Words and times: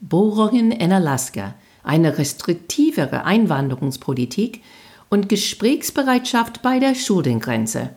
Bohrungen 0.00 0.70
in 0.70 0.92
Alaska, 0.92 1.54
eine 1.82 2.18
restriktivere 2.18 3.24
Einwanderungspolitik 3.24 4.62
und 5.08 5.28
Gesprächsbereitschaft 5.28 6.62
bei 6.62 6.78
der 6.78 6.94
Schuldengrenze. 6.94 7.90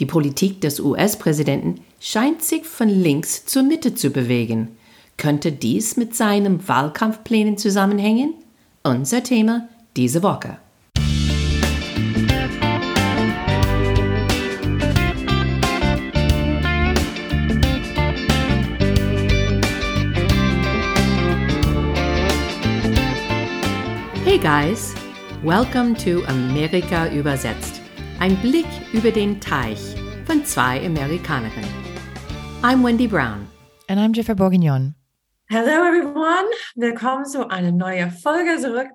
Die 0.00 0.06
Politik 0.06 0.60
des 0.60 0.80
US-Präsidenten 0.80 1.80
scheint 2.00 2.42
sich 2.42 2.64
von 2.64 2.88
links 2.88 3.46
zur 3.46 3.62
Mitte 3.62 3.94
zu 3.94 4.10
bewegen. 4.10 4.76
Könnte 5.16 5.50
dies 5.50 5.96
mit 5.96 6.14
seinen 6.14 6.68
Wahlkampfplänen 6.68 7.58
zusammenhängen? 7.58 8.34
Unser 8.84 9.22
Thema 9.22 9.68
diese 9.96 10.22
Woche. 10.22 10.58
Hey 24.28 24.36
guys, 24.36 24.94
welcome 25.42 25.94
to 26.04 26.22
Amerika 26.28 27.10
übersetzt. 27.10 27.80
Ein 28.20 28.36
Blick 28.42 28.66
über 28.92 29.10
den 29.10 29.40
Teich 29.40 29.96
von 30.26 30.44
zwei 30.44 30.84
Amerikanerinnen. 30.84 31.72
I'm 32.60 32.84
Wendy 32.84 33.06
Brown. 33.06 33.48
And 33.88 33.98
I'm 33.98 34.12
Jennifer 34.12 34.34
Bourguignon. 34.34 34.94
Hello 35.48 35.82
everyone, 35.82 36.44
willkommen 36.74 37.24
zu 37.24 37.48
einer 37.48 37.72
neuen 37.72 38.10
Folge 38.10 38.58
zurück. 38.60 38.88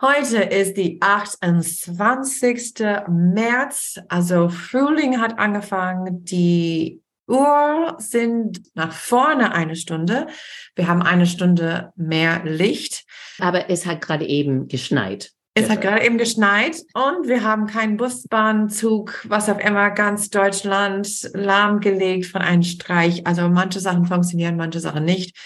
Heute 0.00 0.38
ist 0.38 0.76
die 0.76 1.00
28. 1.00 2.84
März, 3.08 4.00
also 4.08 4.48
Frühling 4.48 5.20
hat 5.20 5.38
angefangen, 5.38 6.24
die 6.24 7.00
Uhr 7.30 7.96
sind 7.98 8.60
nach 8.74 8.92
vorne 8.92 9.52
eine 9.54 9.76
Stunde. 9.76 10.26
Wir 10.74 10.88
haben 10.88 11.02
eine 11.02 11.26
Stunde 11.26 11.92
mehr 11.96 12.42
Licht. 12.44 13.04
Aber 13.38 13.70
es 13.70 13.86
hat 13.86 14.00
gerade 14.00 14.26
eben 14.26 14.68
geschneit. 14.68 15.32
Es 15.54 15.68
hat 15.68 15.80
gerade 15.80 16.04
eben 16.04 16.16
geschneit 16.16 16.76
und 16.94 17.26
wir 17.26 17.42
haben 17.42 17.66
keinen 17.66 17.96
Busbahnzug, 17.96 19.24
was 19.28 19.48
auf 19.48 19.58
immer 19.58 19.90
ganz 19.90 20.30
Deutschland 20.30 21.28
lahmgelegt 21.34 22.26
von 22.26 22.40
einem 22.40 22.62
Streich. 22.62 23.26
Also 23.26 23.48
manche 23.48 23.80
Sachen 23.80 24.06
funktionieren, 24.06 24.56
manche 24.56 24.78
Sachen 24.78 25.04
nicht. 25.04 25.36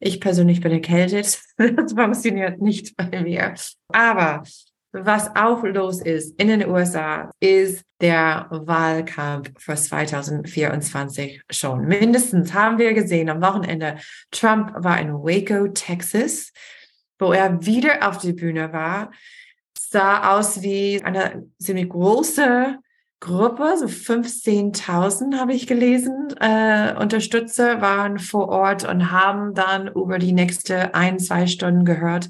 Ich 0.00 0.20
persönlich 0.20 0.60
bin 0.60 0.72
erkältet. 0.72 1.40
Das 1.76 1.92
funktioniert 1.92 2.60
nicht 2.60 2.96
bei 2.96 3.22
mir. 3.22 3.54
Aber 3.88 4.42
was 5.04 5.34
auch 5.36 5.62
los 5.64 6.00
ist 6.00 6.38
in 6.40 6.48
den 6.48 6.68
USA, 6.68 7.30
ist 7.40 7.84
der 8.00 8.46
Wahlkampf 8.50 9.50
für 9.58 9.74
2024 9.74 11.42
schon. 11.50 11.86
Mindestens 11.86 12.54
haben 12.54 12.78
wir 12.78 12.94
gesehen 12.94 13.28
am 13.28 13.42
Wochenende, 13.42 13.96
Trump 14.30 14.72
war 14.76 15.00
in 15.00 15.12
Waco, 15.12 15.68
Texas, 15.68 16.52
wo 17.18 17.32
er 17.32 17.64
wieder 17.64 18.08
auf 18.08 18.18
die 18.18 18.32
Bühne 18.32 18.72
war, 18.72 19.10
sah 19.78 20.36
aus 20.36 20.62
wie 20.62 21.02
eine 21.02 21.46
ziemlich 21.58 21.88
große 21.88 22.78
Gruppe, 23.20 23.76
so 23.76 23.86
15.000 23.86 25.38
habe 25.38 25.52
ich 25.52 25.66
gelesen, 25.66 26.28
äh, 26.40 26.94
Unterstützer 26.96 27.80
waren 27.80 28.20
vor 28.20 28.48
Ort 28.48 28.88
und 28.88 29.10
haben 29.10 29.54
dann 29.54 29.88
über 29.88 30.18
die 30.18 30.32
nächste 30.32 30.94
ein, 30.94 31.18
zwei 31.18 31.48
Stunden 31.48 31.84
gehört, 31.84 32.28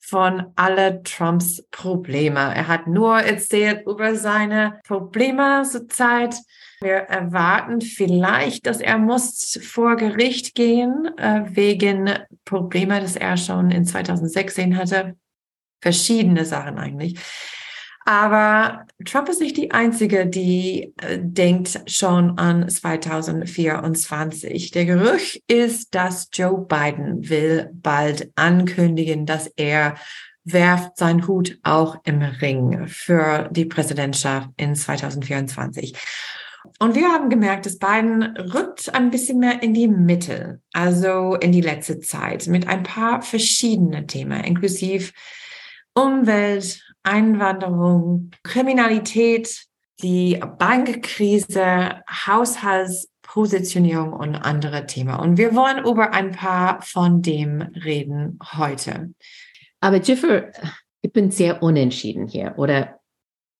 von 0.00 0.52
alle 0.56 1.02
Trumps 1.02 1.62
Probleme. 1.70 2.40
Er 2.40 2.66
hat 2.68 2.86
nur 2.86 3.20
erzählt 3.20 3.86
über 3.86 4.16
seine 4.16 4.80
Probleme 4.86 5.62
zur 5.70 5.88
Zeit. 5.88 6.36
Wir 6.80 6.96
erwarten 6.96 7.80
vielleicht, 7.80 8.66
dass 8.66 8.80
er 8.80 8.98
muss 8.98 9.58
vor 9.62 9.96
Gericht 9.96 10.54
gehen 10.54 11.10
äh, 11.18 11.42
wegen 11.50 12.10
Probleme, 12.44 13.00
das 13.00 13.16
er 13.16 13.36
schon 13.36 13.70
in 13.70 13.84
2016 13.84 14.76
hatte. 14.76 15.16
Verschiedene 15.82 16.44
Sachen 16.44 16.78
eigentlich. 16.78 17.18
Aber 18.06 18.86
Trump 19.04 19.28
ist 19.28 19.40
nicht 19.40 19.56
die 19.56 19.72
Einzige, 19.72 20.26
die 20.26 20.94
äh, 20.96 21.18
denkt 21.20 21.82
schon 21.86 22.38
an 22.38 22.68
2024. 22.68 24.70
Der 24.70 24.86
Gerücht 24.86 25.42
ist, 25.48 25.94
dass 25.94 26.28
Joe 26.32 26.66
Biden 26.66 27.28
will 27.28 27.70
bald 27.74 28.30
ankündigen, 28.36 29.26
dass 29.26 29.48
er 29.56 29.96
werft 30.44 30.96
seinen 30.96 31.26
Hut 31.26 31.58
auch 31.62 31.96
im 32.04 32.22
Ring 32.22 32.86
für 32.86 33.50
die 33.52 33.66
Präsidentschaft 33.66 34.48
in 34.56 34.74
2024. 34.74 35.94
Und 36.78 36.94
wir 36.94 37.08
haben 37.08 37.30
gemerkt, 37.30 37.66
dass 37.66 37.78
Biden 37.78 38.36
rückt 38.36 38.92
ein 38.94 39.10
bisschen 39.10 39.38
mehr 39.38 39.62
in 39.62 39.74
die 39.74 39.88
Mitte, 39.88 40.60
also 40.72 41.34
in 41.34 41.52
die 41.52 41.60
letzte 41.60 42.00
Zeit, 42.00 42.46
mit 42.46 42.68
ein 42.68 42.82
paar 42.82 43.22
verschiedenen 43.22 44.06
Themen, 44.06 44.44
inklusive 44.44 45.12
Umwelt, 45.94 46.82
Einwanderung, 47.02 48.30
Kriminalität, 48.42 49.64
die 50.02 50.40
Bankkrise, 50.58 52.02
Haushaltspositionierung 52.26 54.12
und 54.12 54.34
andere 54.36 54.86
Themen. 54.86 55.14
Und 55.14 55.36
wir 55.38 55.54
wollen 55.54 55.84
über 55.84 56.12
ein 56.12 56.32
paar 56.32 56.82
von 56.82 57.22
dem 57.22 57.62
reden 57.62 58.38
heute. 58.56 59.14
Aber 59.80 59.96
Jiffer, 59.96 60.50
ich 61.02 61.12
bin 61.12 61.30
sehr 61.30 61.62
unentschieden 61.62 62.28
hier 62.28 62.54
oder 62.56 63.00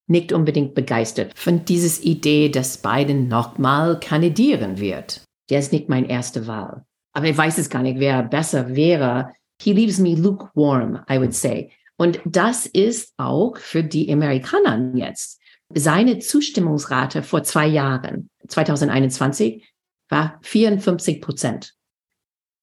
nicht 0.07 0.33
unbedingt 0.33 0.75
begeistert 0.75 1.39
von 1.39 1.65
dieser 1.65 2.03
Idee, 2.03 2.49
dass 2.49 2.79
Biden 2.79 3.29
nochmal 3.29 4.01
kandidieren 4.01 4.79
wird. 4.79 5.23
Der 5.51 5.61
ist 5.61 5.73
nicht 5.73 5.89
meine 5.89 6.11
erste 6.11 6.47
Wahl. 6.47 6.85
Aber 7.13 7.27
ich 7.27 7.37
weiß 7.37 7.59
es 7.59 7.71
gar 7.71 7.83
nicht, 7.83 7.99
wer 7.99 8.23
besser 8.23 8.75
wäre. 8.75 9.33
He 9.63 9.73
leaves 9.73 9.99
me 9.99 10.15
lukewarm, 10.15 11.01
I 11.11 11.19
would 11.19 11.35
say. 11.35 11.71
Und 12.01 12.19
das 12.25 12.65
ist 12.65 13.13
auch 13.19 13.59
für 13.59 13.85
die 13.85 14.11
Amerikaner 14.11 14.91
jetzt. 14.95 15.39
Seine 15.69 16.19
Zustimmungsrate 16.19 17.23
vor 17.23 17.43
zwei 17.43 17.67
Jahren, 17.67 18.31
2021, 18.49 19.71
war 20.09 20.39
54 20.41 21.21
Prozent. 21.21 21.75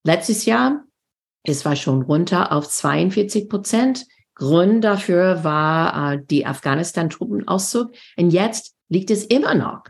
Letztes 0.04 0.46
Jahr, 0.46 0.86
es 1.44 1.66
war 1.66 1.76
schon 1.76 2.02
runter 2.02 2.52
auf 2.52 2.68
42 2.68 3.48
Prozent. 3.48 4.08
Grund 4.34 4.84
dafür 4.84 5.44
war 5.44 6.14
äh, 6.14 6.20
die 6.32 6.48
Afghanistan-Truppenauszug. 6.48 7.92
Und 8.18 8.32
jetzt 8.32 8.74
liegt 8.90 9.12
es 9.12 9.24
immer 9.24 9.54
noch 9.54 9.84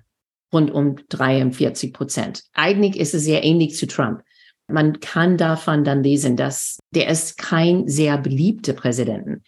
rund 0.51 0.71
um 0.71 0.97
43 1.07 1.93
Prozent. 1.93 2.43
Eigentlich 2.51 2.99
ist 2.99 3.13
es 3.13 3.23
sehr 3.23 3.45
ähnlich 3.45 3.77
zu 3.77 3.87
Trump. 3.87 4.23
Man 4.67 4.99
kann 4.99 5.37
davon 5.37 5.83
dann 5.83 6.03
lesen, 6.03 6.35
dass 6.35 6.77
der 6.93 7.09
ist 7.09 7.37
kein 7.37 7.87
sehr 7.87 8.17
beliebter 8.17 8.73
Präsident. 8.73 9.41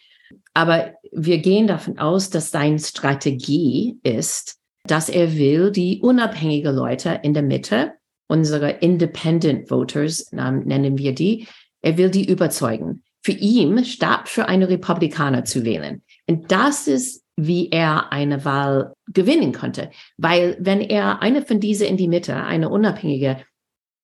Aber 0.54 0.94
wir 1.12 1.38
gehen 1.38 1.66
davon 1.66 1.98
aus, 1.98 2.30
dass 2.30 2.50
seine 2.50 2.78
Strategie 2.78 3.98
ist, 4.02 4.56
dass 4.84 5.08
er 5.08 5.36
will 5.36 5.70
die 5.70 6.00
unabhängige 6.00 6.70
Leute 6.70 7.20
in 7.22 7.34
der 7.34 7.42
Mitte, 7.42 7.92
unsere 8.28 8.70
Independent 8.70 9.68
Voters 9.68 10.30
nennen 10.32 10.98
wir 10.98 11.14
die, 11.14 11.46
er 11.82 11.98
will 11.98 12.10
die 12.10 12.28
überzeugen, 12.28 13.02
für 13.22 13.32
ihn 13.32 13.84
statt 13.84 14.28
für 14.28 14.48
eine 14.48 14.68
Republikaner 14.68 15.44
zu 15.44 15.64
wählen. 15.64 16.02
Und 16.26 16.50
das 16.50 16.86
ist, 16.86 17.24
wie 17.36 17.70
er 17.70 18.12
eine 18.12 18.44
Wahl 18.44 18.94
gewinnen 19.08 19.52
konnte. 19.52 19.90
Weil 20.16 20.56
wenn 20.60 20.80
er 20.80 21.22
eine 21.22 21.42
von 21.42 21.60
diesen 21.60 21.86
in 21.86 21.96
die 21.96 22.08
Mitte, 22.08 22.36
eine 22.36 22.68
unabhängige 22.68 23.38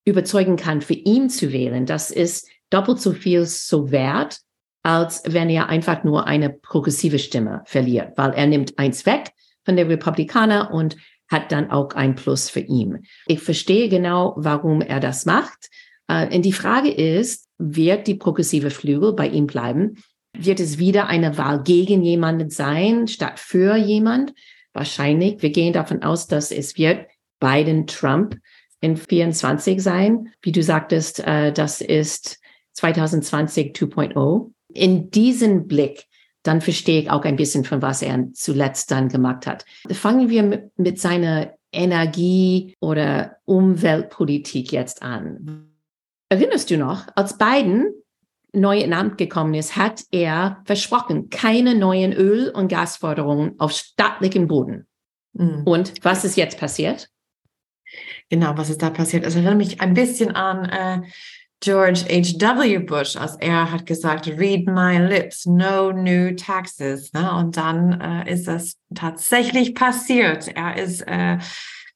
überzeugen 0.06 0.56
kann, 0.56 0.80
für 0.80 0.94
ihn 0.94 1.28
zu 1.28 1.52
wählen, 1.52 1.84
das 1.84 2.10
ist 2.10 2.48
doppelt 2.70 3.00
so 3.00 3.12
viel 3.12 3.44
so 3.44 3.90
wert, 3.90 4.38
als 4.82 5.22
wenn 5.26 5.50
er 5.50 5.68
einfach 5.68 6.04
nur 6.04 6.26
eine 6.26 6.48
progressive 6.48 7.18
Stimme 7.18 7.62
verliert, 7.66 8.12
weil 8.16 8.32
er 8.32 8.46
nimmt 8.46 8.78
eins 8.78 9.04
weg 9.04 9.32
von 9.64 9.76
der 9.76 9.88
Republikaner 9.88 10.72
und 10.72 10.96
hat 11.28 11.50
dann 11.50 11.70
auch 11.72 11.90
ein 11.90 12.14
Plus 12.14 12.48
für 12.48 12.60
ihn. 12.60 13.04
Ich 13.26 13.40
verstehe 13.40 13.88
genau, 13.88 14.34
warum 14.36 14.80
er 14.80 15.00
das 15.00 15.26
macht. 15.26 15.68
Äh, 16.06 16.34
und 16.34 16.42
die 16.42 16.52
Frage 16.52 16.90
ist, 16.90 17.48
wird 17.58 18.06
die 18.06 18.14
progressive 18.14 18.70
Flügel 18.70 19.12
bei 19.12 19.26
ihm 19.26 19.48
bleiben? 19.48 19.96
Wird 20.38 20.60
es 20.60 20.78
wieder 20.78 21.08
eine 21.08 21.36
Wahl 21.36 21.64
gegen 21.64 22.02
jemanden 22.02 22.50
sein, 22.50 23.08
statt 23.08 23.40
für 23.40 23.74
jemand? 23.74 24.34
Wahrscheinlich. 24.72 25.42
Wir 25.42 25.50
gehen 25.50 25.72
davon 25.72 26.04
aus, 26.04 26.28
dass 26.28 26.52
es 26.52 26.76
wird 26.76 27.06
Biden 27.40 27.88
Trump 27.88 28.36
in 28.80 28.96
24 28.96 29.82
sein. 29.82 30.32
Wie 30.42 30.52
du 30.52 30.62
sagtest, 30.62 31.20
äh, 31.20 31.52
das 31.52 31.80
ist 31.80 32.38
2020 32.74 33.74
2.0. 33.74 34.50
In 34.72 35.10
diesem 35.10 35.66
Blick, 35.66 36.04
dann 36.42 36.60
verstehe 36.60 37.02
ich 37.02 37.10
auch 37.10 37.24
ein 37.24 37.36
bisschen 37.36 37.64
von 37.64 37.82
was 37.82 38.02
er 38.02 38.28
zuletzt 38.32 38.90
dann 38.90 39.08
gemacht 39.08 39.46
hat. 39.46 39.64
Fangen 39.90 40.28
wir 40.28 40.42
mit, 40.42 40.78
mit 40.78 41.00
seiner 41.00 41.54
Energie- 41.72 42.74
oder 42.80 43.36
Umweltpolitik 43.44 44.72
jetzt 44.72 45.02
an. 45.02 45.70
Erinnerst 46.28 46.70
du 46.70 46.78
noch, 46.78 47.06
als 47.14 47.38
Biden 47.38 47.92
neu 48.52 48.78
in 48.78 48.92
Amt 48.92 49.18
gekommen 49.18 49.54
ist, 49.54 49.76
hat 49.76 50.02
er 50.10 50.62
versprochen, 50.64 51.28
keine 51.30 51.74
neuen 51.74 52.12
Öl- 52.12 52.50
und 52.50 52.68
Gasforderungen 52.68 53.54
auf 53.58 53.72
staatlichem 53.72 54.48
Boden. 54.48 54.86
Mhm. 55.34 55.62
Und 55.64 55.92
was 56.02 56.24
ist 56.24 56.36
jetzt 56.36 56.58
passiert? 56.58 57.08
Genau, 58.30 58.56
was 58.56 58.70
ist 58.70 58.82
da 58.82 58.90
passiert? 58.90 59.24
Es 59.24 59.34
erinnert 59.34 59.56
mich 59.56 59.80
ein 59.80 59.94
bisschen 59.94 60.34
an 60.34 60.64
äh, 60.66 61.06
George 61.60 62.04
H.W. 62.08 62.78
Bush, 62.80 63.16
als 63.16 63.36
er 63.36 63.70
hat 63.70 63.86
gesagt, 63.86 64.26
read 64.26 64.66
my 64.66 64.98
lips, 64.98 65.46
no 65.46 65.90
new 65.90 66.34
taxes. 66.34 67.12
Ne? 67.12 67.32
Und 67.32 67.56
dann 67.56 68.00
äh, 68.00 68.32
ist 68.32 68.46
das 68.46 68.76
tatsächlich 68.94 69.74
passiert. 69.74 70.48
Er 70.48 70.76
ist 70.76 71.00
äh, 71.02 71.38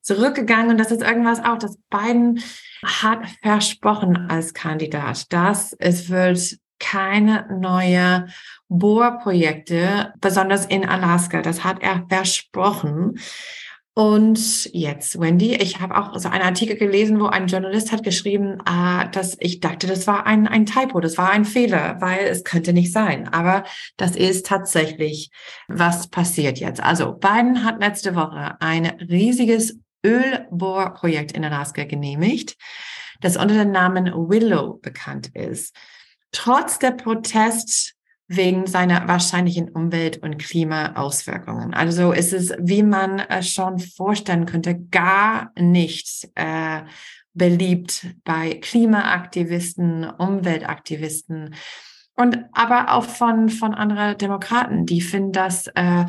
zurückgegangen 0.01 0.71
und 0.71 0.79
das 0.79 0.91
ist 0.91 1.03
irgendwas 1.03 1.41
auch, 1.45 1.59
das 1.59 1.77
Biden 1.91 2.43
hat 2.85 3.21
versprochen 3.43 4.31
als 4.31 4.55
Kandidat, 4.55 5.31
dass 5.33 5.75
es 5.79 6.09
wird 6.09 6.59
keine 6.79 7.47
neue 7.61 8.29
Bohrprojekte, 8.69 10.15
besonders 10.21 10.65
in 10.65 10.89
Alaska. 10.89 11.43
Das 11.43 11.63
hat 11.63 11.83
er 11.83 12.07
versprochen. 12.09 13.19
Und 14.01 14.73
jetzt, 14.73 15.21
Wendy, 15.21 15.57
ich 15.57 15.79
habe 15.79 15.95
auch 15.95 16.19
so 16.19 16.31
einen 16.31 16.43
Artikel 16.43 16.75
gelesen, 16.77 17.21
wo 17.21 17.27
ein 17.27 17.49
Journalist 17.49 17.93
hat 17.93 18.03
geschrieben, 18.03 18.57
äh, 18.65 19.11
dass 19.11 19.37
ich 19.41 19.61
dachte, 19.61 19.87
das 19.87 20.07
war 20.07 20.25
ein, 20.25 20.49
ein 20.49 20.65
Typo, 20.65 21.01
das 21.01 21.19
war 21.19 21.29
ein 21.29 21.45
Fehler, 21.45 22.01
weil 22.01 22.21
es 22.21 22.43
könnte 22.43 22.73
nicht 22.73 22.95
sein. 22.95 23.29
Aber 23.29 23.63
das 23.99 24.17
ist 24.17 24.47
tatsächlich, 24.47 25.31
was 25.69 26.09
passiert 26.09 26.59
jetzt. 26.59 26.83
Also 26.83 27.13
Biden 27.13 27.63
hat 27.63 27.79
letzte 27.79 28.15
Woche 28.15 28.59
ein 28.63 28.87
riesiges 28.87 29.79
Ölbohrprojekt 30.03 31.33
in 31.33 31.45
Alaska 31.45 31.85
genehmigt, 31.85 32.57
das 33.21 33.37
unter 33.37 33.55
dem 33.55 33.71
Namen 33.71 34.07
Willow 34.07 34.79
bekannt 34.81 35.29
ist. 35.35 35.77
Trotz 36.33 36.79
der 36.79 36.93
Protest 36.93 37.97
wegen 38.33 38.69
seiner 38.69 39.09
wahrscheinlichen 39.09 39.71
Umwelt- 39.71 40.23
und 40.23 40.39
Klimaauswirkungen. 40.39 41.75
Also 41.75 42.13
ist 42.13 42.33
es, 42.33 42.55
wie 42.61 42.85
man 42.85 43.19
äh, 43.19 43.43
schon 43.43 43.81
vorstellen 43.81 44.47
könnte, 44.47 44.79
gar 44.79 45.51
nicht 45.59 46.29
äh, 46.37 46.83
beliebt 47.35 48.07
bei 48.23 48.55
Klimaaktivisten, 48.55 50.09
Umweltaktivisten 50.09 51.57
und 52.15 52.39
aber 52.53 52.95
auch 52.95 53.05
von, 53.05 53.49
von 53.49 53.75
anderen 53.75 54.17
Demokraten, 54.17 54.87
die 54.87 55.01
finden 55.01 55.33
das, 55.33 55.67
äh, 55.75 56.05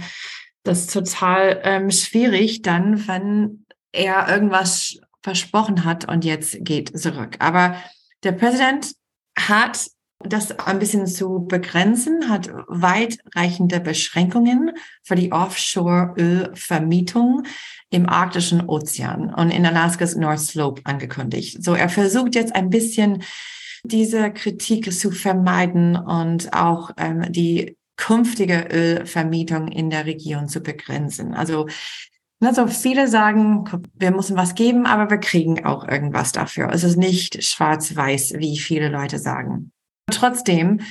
das 0.62 0.86
total 0.86 1.60
ähm, 1.64 1.90
schwierig 1.90 2.62
dann, 2.62 3.08
wenn 3.08 3.66
er 3.92 4.30
irgendwas 4.30 5.00
versprochen 5.24 5.86
hat 5.86 6.08
und 6.08 6.24
jetzt 6.24 6.64
geht 6.64 6.96
zurück. 7.00 7.38
Aber 7.40 7.76
der 8.22 8.34
Präsident 8.34 8.94
hat 9.36 9.88
das 10.26 10.60
ein 10.60 10.80
bisschen 10.80 11.08
zu 11.08 11.46
begrenzen, 11.48 12.28
hat 12.30 12.50
weitreichende 12.68 13.80
Beschränkungen 13.80 14.72
für 15.04 15.16
die 15.16 15.32
Offshore-Ölvermietung 15.32 17.44
im 17.90 18.10
arktischen 18.10 18.68
Ozean 18.68 19.34
und 19.34 19.52
in 19.52 19.66
Alaskas 19.66 20.16
North 20.16 20.40
Slope 20.40 20.82
angekündigt. 20.86 21.64
So, 21.64 21.74
er 21.74 21.90
versucht 21.90 22.36
jetzt 22.36 22.56
ein 22.56 22.70
bisschen 22.70 23.24
diese 23.84 24.32
Kritik 24.32 24.94
zu 24.94 25.10
vermeiden 25.12 25.96
und 25.96 26.54
auch 26.54 26.92
ähm, 26.98 27.32
die 27.32 27.78
künftige 27.98 28.68
Ölvermietung 28.72 29.68
in 29.68 29.90
der 29.90 30.06
Region 30.06 30.48
zu 30.48 30.62
begrenzen. 30.62 31.34
Also 31.34 31.68
also 32.44 32.66
viele 32.66 33.08
sagen, 33.08 33.66
wir 33.94 34.10
müssen 34.10 34.36
was 34.36 34.56
geben, 34.56 34.88
aber 34.88 35.12
wir 35.12 35.20
kriegen 35.20 35.64
auch 35.64 35.88
irgendwas 35.88 36.32
dafür. 36.32 36.72
Es 36.72 36.84
ist 36.84 36.98
nicht 36.98 37.44
schwarz-weiß, 37.44 38.34
wie 38.38 38.58
viele 38.58 38.90
Leute 38.90 39.20
sagen. 39.20 39.72
Trotzdem, 40.12 40.82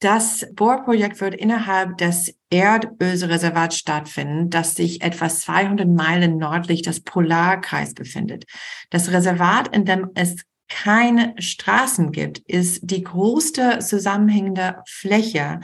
das 0.00 0.46
Bohrprojekt 0.54 1.20
wird 1.20 1.34
innerhalb 1.34 1.96
des 1.98 2.34
Erdölreservats 2.50 3.78
stattfinden, 3.78 4.50
das 4.50 4.74
sich 4.74 5.02
etwa 5.02 5.28
200 5.28 5.88
Meilen 5.88 6.36
nördlich 6.36 6.82
des 6.82 7.00
Polarkreis 7.00 7.94
befindet. 7.94 8.44
Das 8.90 9.10
Reservat, 9.10 9.74
in 9.74 9.86
dem 9.86 10.10
es 10.14 10.36
keine 10.68 11.34
Straßen 11.38 12.12
gibt, 12.12 12.38
ist 12.40 12.80
die 12.82 13.04
größte 13.04 13.78
zusammenhängende 13.78 14.82
Fläche 14.86 15.60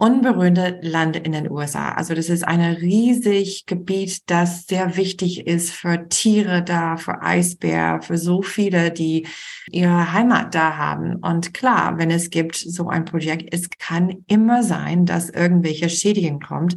unberührte 0.00 0.78
Land 0.80 1.14
in 1.16 1.32
den 1.32 1.50
USA. 1.50 1.92
Also 1.92 2.14
das 2.14 2.30
ist 2.30 2.42
ein 2.42 2.62
riesig 2.62 3.66
Gebiet, 3.66 4.30
das 4.30 4.66
sehr 4.66 4.96
wichtig 4.96 5.46
ist 5.46 5.72
für 5.72 6.08
Tiere 6.08 6.62
da, 6.62 6.96
für 6.96 7.20
Eisbär, 7.20 8.00
für 8.00 8.16
so 8.16 8.40
viele, 8.40 8.92
die 8.92 9.26
ihre 9.70 10.12
Heimat 10.14 10.54
da 10.54 10.78
haben. 10.78 11.16
Und 11.16 11.52
klar, 11.52 11.98
wenn 11.98 12.10
es 12.10 12.30
gibt 12.30 12.56
so 12.56 12.88
ein 12.88 13.04
Projekt, 13.04 13.52
es 13.52 13.68
kann 13.68 14.24
immer 14.26 14.62
sein, 14.62 15.04
dass 15.04 15.28
irgendwelche 15.28 15.90
Schädigen 15.90 16.40
kommt 16.40 16.76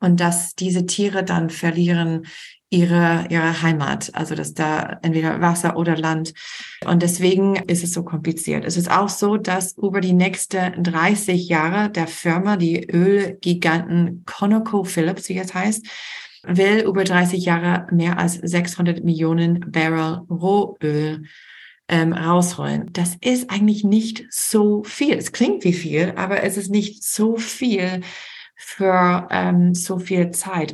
und 0.00 0.18
dass 0.18 0.56
diese 0.56 0.84
Tiere 0.84 1.22
dann 1.22 1.50
verlieren 1.50 2.26
ihre, 2.74 3.26
ihre 3.30 3.62
Heimat, 3.62 4.10
also 4.14 4.34
dass 4.34 4.52
da 4.52 4.98
entweder 5.02 5.40
Wasser 5.40 5.76
oder 5.76 5.96
Land. 5.96 6.34
Und 6.84 7.02
deswegen 7.02 7.54
ist 7.54 7.84
es 7.84 7.92
so 7.92 8.02
kompliziert. 8.02 8.64
Es 8.64 8.76
ist 8.76 8.90
auch 8.90 9.08
so, 9.08 9.36
dass 9.36 9.78
über 9.78 10.00
die 10.00 10.12
nächsten 10.12 10.82
30 10.82 11.48
Jahre 11.48 11.90
der 11.90 12.08
Firma, 12.08 12.56
die 12.56 12.84
Ölgiganten 12.90 14.24
ConocoPhillips, 14.26 15.28
wie 15.28 15.38
es 15.38 15.54
heißt, 15.54 15.86
will 16.42 16.80
über 16.80 17.04
30 17.04 17.44
Jahre 17.44 17.86
mehr 17.92 18.18
als 18.18 18.34
600 18.34 19.04
Millionen 19.04 19.70
Barrel 19.70 20.22
Rohöl 20.28 21.24
ähm, 21.88 22.12
rausholen. 22.12 22.92
Das 22.92 23.16
ist 23.20 23.50
eigentlich 23.50 23.84
nicht 23.84 24.26
so 24.30 24.82
viel. 24.82 25.14
Es 25.14 25.32
klingt 25.32 25.64
wie 25.64 25.72
viel, 25.72 26.12
aber 26.16 26.42
es 26.42 26.56
ist 26.56 26.70
nicht 26.70 27.04
so 27.04 27.36
viel 27.36 28.00
für 28.56 29.28
ähm, 29.30 29.74
so 29.74 29.98
viel 29.98 30.32
Zeit. 30.32 30.73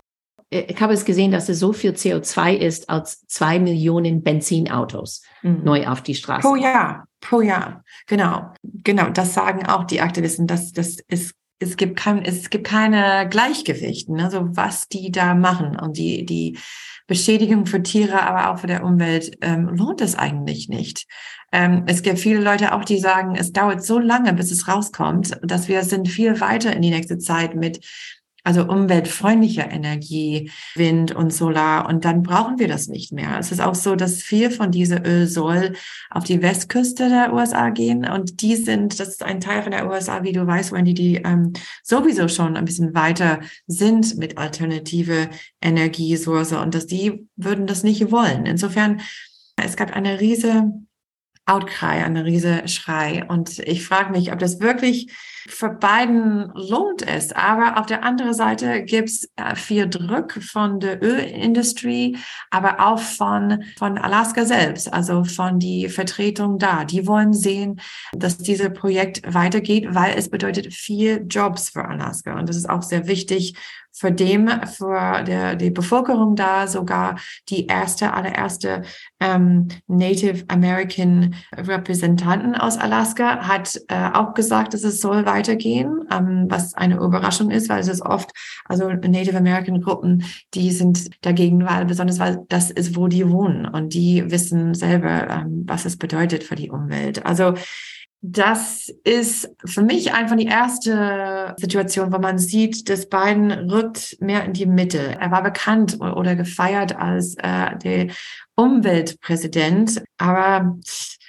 Äh, 0.51 0.65
ich 0.69 0.81
habe 0.81 0.93
es 0.93 1.05
gesehen, 1.05 1.31
dass 1.31 1.49
es 1.49 1.59
so 1.59 1.73
viel 1.73 1.93
CO2 1.93 2.55
ist 2.55 2.91
als 2.91 3.27
zwei 3.27 3.59
Millionen 3.59 4.23
Benzinautos 4.23 5.23
mhm. 5.43 5.63
neu 5.65 5.87
auf 5.87 6.03
die 6.03 6.15
Straße. 6.15 6.47
Pro 6.47 6.57
Jahr, 6.57 7.07
pro 7.21 7.41
Jahr. 7.41 7.85
Genau, 8.07 8.53
genau. 8.63 9.11
Das 9.11 9.35
sagen 9.35 9.67
auch 9.67 9.85
die 9.85 10.01
Aktivisten. 10.01 10.47
dass 10.47 10.73
das 10.73 10.99
ist 11.09 11.35
es 11.63 11.77
gibt 11.77 11.97
kein, 11.97 12.25
es 12.25 12.49
gibt 12.49 12.67
keine 12.67 13.29
Gleichgewicht, 13.29 14.09
ne? 14.09 14.31
so 14.31 14.57
was 14.57 14.89
die 14.89 15.11
da 15.11 15.35
machen 15.35 15.79
und 15.79 15.99
die, 15.99 16.25
die 16.25 16.59
Beschädigung 17.07 17.67
für 17.67 17.83
Tiere, 17.83 18.23
aber 18.23 18.51
auch 18.51 18.61
für 18.61 18.67
der 18.67 18.83
Umwelt 18.83 19.37
ähm, 19.43 19.69
lohnt 19.69 20.01
es 20.01 20.17
eigentlich 20.17 20.71
nicht. 20.71 21.07
Ähm, 21.53 21.85
es 21.87 22.03
gibt 22.03 22.19
viele 22.19 22.41
Leute 22.41 22.73
auch, 22.73 22.85
die 22.85 22.99
sagen, 22.99 23.35
es 23.37 23.53
dauert 23.53 23.85
so 23.85 23.99
lange, 23.99 24.33
bis 24.33 24.51
es 24.51 24.69
rauskommt, 24.69 25.39
dass 25.43 25.69
wir 25.69 25.83
sind 25.83 26.09
viel 26.09 26.41
weiter 26.41 26.75
in 26.75 26.81
die 26.81 26.91
nächste 26.91 27.19
Zeit 27.19 27.55
mit 27.55 27.85
also 28.45 28.65
umweltfreundliche 28.65 29.63
Energie, 29.63 30.51
Wind 30.75 31.15
und 31.15 31.33
Solar. 31.33 31.89
Und 31.89 32.05
dann 32.05 32.23
brauchen 32.23 32.59
wir 32.59 32.69
das 32.69 32.89
nicht 32.89 33.13
mehr. 33.13 33.39
Es 33.39 33.53
ist 33.53 33.61
auch 33.61 33.75
so, 33.75 33.97
dass 33.97 34.23
viel 34.23 34.51
von 34.51 34.71
dieser 34.71 35.07
Öl 35.07 35.27
soll 35.27 35.75
auf 36.11 36.25
die 36.25 36.43
Westküste 36.43 37.09
der 37.09 37.33
USA 37.33 37.71
gehen. 37.71 38.07
Und 38.07 38.43
die 38.43 38.57
sind, 38.57 38.99
das 38.99 39.09
ist 39.09 39.23
ein 39.23 39.41
Teil 39.41 39.63
von 39.63 39.73
der 39.73 39.89
USA, 39.89 40.23
wie 40.23 40.33
du 40.33 40.47
weißt, 40.47 40.73
Wendy, 40.73 40.95
die 40.95 41.17
ähm, 41.17 41.53
sowieso 41.83 42.29
schon 42.29 42.57
ein 42.57 42.65
bisschen 42.65 42.95
weiter 42.95 43.41
sind 43.67 44.17
mit 44.19 44.39
alternative 44.39 45.29
Energiesource 45.61 46.53
und 46.53 46.75
dass 46.75 46.87
die 46.87 47.27
würden 47.37 47.67
das 47.67 47.83
nicht 47.83 48.11
wollen. 48.11 48.47
Insofern, 48.47 49.01
es 49.57 49.77
gab 49.77 49.95
eine 49.95 50.21
riese 50.21 50.73
Outcry, 51.47 52.03
eine 52.03 52.25
riese 52.25 52.69
Schrei. 52.69 53.25
Und 53.27 53.59
ich 53.61 53.85
frage 53.85 54.13
mich, 54.13 54.33
ob 54.33 54.39
das 54.39 54.61
wirklich 54.61 55.13
für 55.49 55.71
beiden 55.71 56.51
lohnt 56.55 57.07
es. 57.07 57.33
Aber 57.33 57.79
auf 57.79 57.87
der 57.87 58.05
anderen 58.05 58.35
Seite 58.35 58.83
gibt's 58.83 59.29
äh, 59.37 59.55
viel 59.55 59.89
Druck 59.89 60.33
von 60.33 60.81
der 60.81 61.03
Ölindustrie, 61.03 62.19
aber 62.51 62.87
auch 62.87 62.99
von, 62.99 63.65
von 63.79 63.99
Alaska 63.99 64.45
selbst, 64.45 64.93
also 64.93 65.25
von 65.25 65.59
die 65.59 65.89
Vertretung 65.89 66.59
da. 66.59 66.85
Die 66.85 67.07
wollen 67.07 67.33
sehen, 67.33 67.81
dass 68.13 68.39
dieses 68.39 68.73
Projekt 68.73 69.23
weitergeht, 69.33 69.89
weil 69.91 70.17
es 70.17 70.29
bedeutet 70.29 70.73
viel 70.73 71.27
Jobs 71.29 71.71
für 71.71 71.85
Alaska. 71.85 72.39
Und 72.39 72.49
das 72.49 72.57
ist 72.57 72.69
auch 72.69 72.83
sehr 72.83 73.07
wichtig 73.07 73.55
für 73.93 74.13
dem, 74.13 74.49
für 74.67 75.23
der, 75.25 75.57
die 75.57 75.71
Bevölkerung 75.71 76.37
da 76.37 76.67
sogar 76.67 77.19
die 77.49 77.67
erste, 77.67 78.15
allererste 78.15 78.83
ähm, 79.19 79.69
Native 79.89 80.45
American 80.49 81.35
Repräsentanten 81.55 82.55
aus 82.55 82.79
Alaska 82.79 83.47
hat 83.49 83.81
äh, 83.89 84.11
auch 84.15 84.35
gesagt, 84.35 84.75
dass 84.75 84.85
es 84.85 85.01
soll 85.01 85.27
weitergehen, 85.31 86.07
ähm, 86.11 86.47
was 86.49 86.75
eine 86.75 86.97
Überraschung 86.97 87.51
ist, 87.51 87.69
weil 87.69 87.81
es 87.81 87.89
ist 87.89 88.03
oft, 88.03 88.31
also 88.65 88.89
Native 88.91 89.37
American 89.37 89.81
Gruppen, 89.81 90.25
die 90.55 90.71
sind 90.73 91.11
dagegen, 91.25 91.65
weil 91.65 91.87
besonders 91.87 92.19
weil 92.19 92.45
das 92.49 92.71
ist, 92.71 92.97
wo 92.97 93.09
die 93.09 93.31
wohnen 93.31 93.67
und 93.67 93.95
die 93.95 94.31
wissen 94.31 94.75
selber, 94.75 95.29
ähm, 95.31 95.65
was 95.67 95.85
es 95.85 95.97
bedeutet 95.97 96.45
für 96.45 96.57
die 96.57 96.71
Umwelt. 96.71 97.25
Also 97.25 97.55
das 98.23 98.93
ist 99.05 99.51
für 99.65 99.83
mich 99.83 100.13
einfach 100.13 100.37
die 100.37 100.47
erste 100.47 101.55
Situation, 101.57 102.13
wo 102.13 102.19
man 102.19 102.39
sieht, 102.39 102.91
dass 102.91 103.09
Biden 103.09 103.51
rückt 103.51 104.19
mehr 104.21 104.45
in 104.45 104.53
die 104.53 104.67
Mitte. 104.67 105.17
Er 105.19 105.31
war 105.31 105.43
bekannt 105.43 105.99
oder 106.01 106.37
gefeiert 106.37 106.95
als 106.97 107.35
äh, 107.37 107.79
der 107.79 108.09
Umweltpräsident, 108.57 110.03
aber 110.19 110.77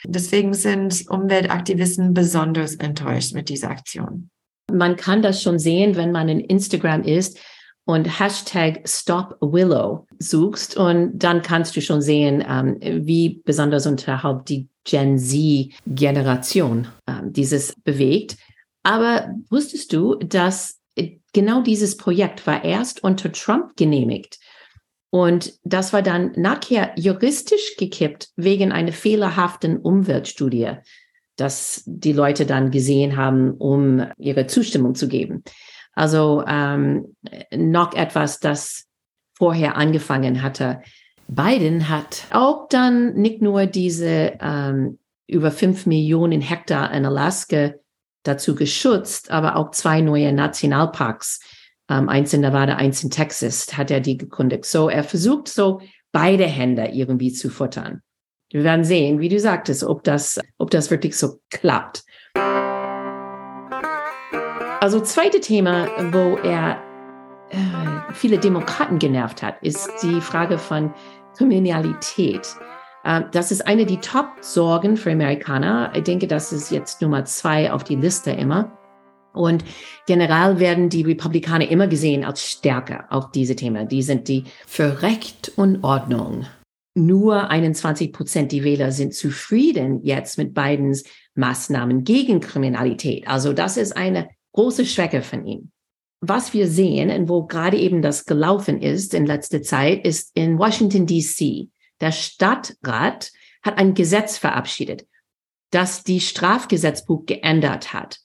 deswegen 0.05 0.53
sind 0.53 1.05
Umweltaktivisten 1.09 2.13
besonders 2.13 2.75
enttäuscht 2.75 3.33
mit 3.33 3.49
dieser 3.49 3.69
Aktion. 3.69 4.29
Man 4.71 4.95
kann 4.95 5.21
das 5.21 5.41
schon 5.41 5.59
sehen, 5.59 5.95
wenn 5.95 6.11
man 6.11 6.29
in 6.29 6.39
Instagram 6.39 7.03
ist 7.03 7.39
und 7.85 8.19
Hashtag 8.19 8.87
Stop 8.87 9.37
Willow 9.41 10.07
suchst 10.19 10.77
und 10.77 11.19
dann 11.19 11.41
kannst 11.41 11.75
du 11.75 11.81
schon 11.81 12.01
sehen, 12.01 12.43
ähm, 12.47 12.77
wie 12.81 13.41
besonders 13.43 13.85
unterhalb 13.85 14.45
die 14.45 14.67
Gen 14.83 15.17
Z-Generation 15.17 16.87
äh, 17.05 17.13
dieses 17.25 17.73
bewegt. 17.83 18.37
Aber 18.83 19.29
wusstest 19.49 19.93
du, 19.93 20.15
dass 20.15 20.79
genau 21.33 21.61
dieses 21.61 21.97
Projekt 21.97 22.47
war 22.47 22.63
erst 22.63 23.03
unter 23.03 23.31
Trump 23.31 23.75
genehmigt? 23.75 24.39
Und 25.11 25.53
das 25.65 25.91
war 25.91 26.01
dann 26.01 26.31
nachher 26.37 26.93
juristisch 26.95 27.75
gekippt 27.77 28.29
wegen 28.37 28.71
einer 28.71 28.93
fehlerhaften 28.93 29.77
Umweltstudie, 29.77 30.71
dass 31.35 31.83
die 31.85 32.13
Leute 32.13 32.45
dann 32.45 32.71
gesehen 32.71 33.17
haben, 33.17 33.51
um 33.51 34.07
ihre 34.17 34.47
Zustimmung 34.47 34.95
zu 34.95 35.09
geben. 35.09 35.43
Also 35.93 36.43
ähm, 36.47 37.15
noch 37.53 37.93
etwas, 37.93 38.39
das 38.39 38.87
vorher 39.33 39.75
angefangen 39.75 40.41
hatte. 40.41 40.81
Biden 41.27 41.89
hat 41.89 42.25
auch 42.31 42.69
dann 42.69 43.13
nicht 43.15 43.41
nur 43.41 43.65
diese 43.65 44.37
ähm, 44.39 44.97
über 45.27 45.51
fünf 45.51 45.85
Millionen 45.85 46.39
Hektar 46.39 46.93
in 46.93 47.05
Alaska 47.05 47.73
dazu 48.23 48.55
geschützt, 48.55 49.29
aber 49.29 49.57
auch 49.57 49.71
zwei 49.71 49.99
neue 49.99 50.31
Nationalparks 50.31 51.41
ähm, 51.91 52.07
eins 52.07 52.33
in 52.33 52.41
Nevada, 52.41 52.75
eins 52.75 53.03
in 53.03 53.09
Texas, 53.09 53.77
hat 53.77 53.91
er 53.91 53.99
die 53.99 54.17
gekundigt. 54.17 54.65
So, 54.65 54.89
er 54.89 55.03
versucht 55.03 55.49
so 55.49 55.81
beide 56.11 56.45
Hände 56.45 56.85
irgendwie 56.93 57.33
zu 57.33 57.49
futtern. 57.49 58.01
Wir 58.49 58.63
werden 58.63 58.83
sehen, 58.83 59.19
wie 59.19 59.29
du 59.29 59.39
sagtest, 59.39 59.83
ob 59.83 60.03
das, 60.03 60.39
ob 60.57 60.71
das 60.71 60.89
wirklich 60.89 61.17
so 61.17 61.39
klappt. 61.49 62.03
Also 64.79 64.99
zweite 65.01 65.39
Thema, 65.41 65.87
wo 66.11 66.37
er 66.37 66.81
äh, 67.49 68.13
viele 68.13 68.39
Demokraten 68.39 68.97
genervt 68.97 69.43
hat, 69.43 69.61
ist 69.61 69.89
die 70.01 70.21
Frage 70.21 70.57
von 70.57 70.93
Kriminalität. 71.37 72.55
Äh, 73.03 73.21
das 73.31 73.51
ist 73.51 73.67
eine 73.67 73.85
der 73.85 74.01
Top-Sorgen 74.01 74.97
für 74.97 75.11
Amerikaner. 75.11 75.91
Ich 75.93 76.03
denke, 76.03 76.27
das 76.27 76.51
ist 76.51 76.71
jetzt 76.71 77.01
Nummer 77.01 77.25
zwei 77.25 77.71
auf 77.71 77.83
die 77.83 77.95
Liste 77.95 78.31
immer. 78.31 78.77
Und 79.33 79.63
generell 80.07 80.59
werden 80.59 80.89
die 80.89 81.03
Republikaner 81.03 81.69
immer 81.69 81.87
gesehen 81.87 82.23
als 82.23 82.49
stärker 82.49 83.05
auf 83.09 83.31
diese 83.31 83.55
Themen. 83.55 83.87
Die 83.87 84.03
sind 84.03 84.27
die 84.27 84.45
für 84.67 85.01
Recht 85.01 85.51
und 85.55 85.83
Ordnung. 85.83 86.45
Nur 86.93 87.49
21 87.49 88.11
Prozent 88.11 88.51
die 88.51 88.63
Wähler 88.63 88.91
sind 88.91 89.13
zufrieden 89.13 90.03
jetzt 90.03 90.37
mit 90.37 90.53
Bidens 90.53 91.03
Maßnahmen 91.35 92.03
gegen 92.03 92.41
Kriminalität. 92.41 93.27
Also 93.27 93.53
das 93.53 93.77
ist 93.77 93.95
eine 93.95 94.27
große 94.53 94.85
Schwäche 94.85 95.21
von 95.21 95.45
ihm. 95.45 95.71
Was 96.19 96.53
wir 96.53 96.67
sehen 96.67 97.09
und 97.09 97.29
wo 97.29 97.45
gerade 97.45 97.77
eben 97.77 98.01
das 98.01 98.25
gelaufen 98.25 98.81
ist 98.81 99.13
in 99.13 99.25
letzter 99.25 99.61
Zeit, 99.61 100.05
ist 100.05 100.31
in 100.35 100.59
Washington 100.59 101.07
DC. 101.07 101.69
Der 101.99 102.11
Stadtrat 102.11 103.31
hat 103.63 103.77
ein 103.77 103.93
Gesetz 103.93 104.37
verabschiedet, 104.37 105.07
das 105.71 106.03
die 106.03 106.19
Strafgesetzbuch 106.19 107.25
geändert 107.25 107.93
hat. 107.93 108.19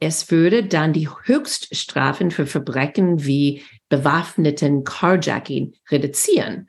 Es 0.00 0.30
würde 0.30 0.64
dann 0.64 0.92
die 0.92 1.08
Höchststrafen 1.08 2.30
für 2.30 2.46
Verbrechen 2.46 3.24
wie 3.24 3.62
bewaffneten 3.88 4.84
Carjacking 4.84 5.74
reduzieren. 5.90 6.68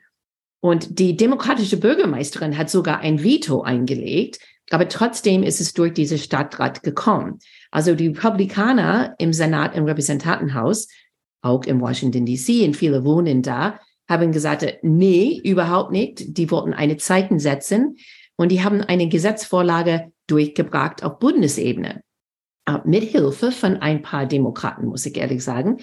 Und 0.60 0.98
die 0.98 1.16
demokratische 1.16 1.76
Bürgermeisterin 1.76 2.56
hat 2.56 2.70
sogar 2.70 3.00
ein 3.00 3.22
Veto 3.22 3.62
eingelegt, 3.62 4.38
aber 4.70 4.88
trotzdem 4.88 5.42
ist 5.42 5.60
es 5.60 5.74
durch 5.74 5.92
diese 5.92 6.16
Stadtrat 6.16 6.82
gekommen. 6.82 7.38
Also 7.70 7.94
die 7.94 8.08
Republikaner 8.08 9.14
im 9.18 9.32
Senat, 9.32 9.76
im 9.76 9.84
Repräsentantenhaus, 9.84 10.88
auch 11.42 11.64
in 11.64 11.80
Washington 11.80 12.24
DC, 12.24 12.64
und 12.64 12.76
viele 12.76 13.04
wohnen 13.04 13.42
da, 13.42 13.78
haben 14.08 14.32
gesagt, 14.32 14.78
nee, 14.82 15.40
überhaupt 15.44 15.92
nicht. 15.92 16.38
Die 16.38 16.50
wollten 16.50 16.72
eine 16.72 16.96
Zeiten 16.96 17.38
setzen 17.38 17.96
und 18.36 18.50
die 18.50 18.62
haben 18.62 18.80
eine 18.80 19.08
Gesetzvorlage 19.08 20.12
durchgebracht 20.26 21.02
auf 21.02 21.18
Bundesebene. 21.18 22.03
Äh, 22.66 22.78
mit 22.84 23.04
Hilfe 23.04 23.52
von 23.52 23.76
ein 23.76 24.02
paar 24.02 24.26
Demokraten, 24.26 24.86
muss 24.86 25.06
ich 25.06 25.16
ehrlich 25.16 25.44
sagen, 25.44 25.78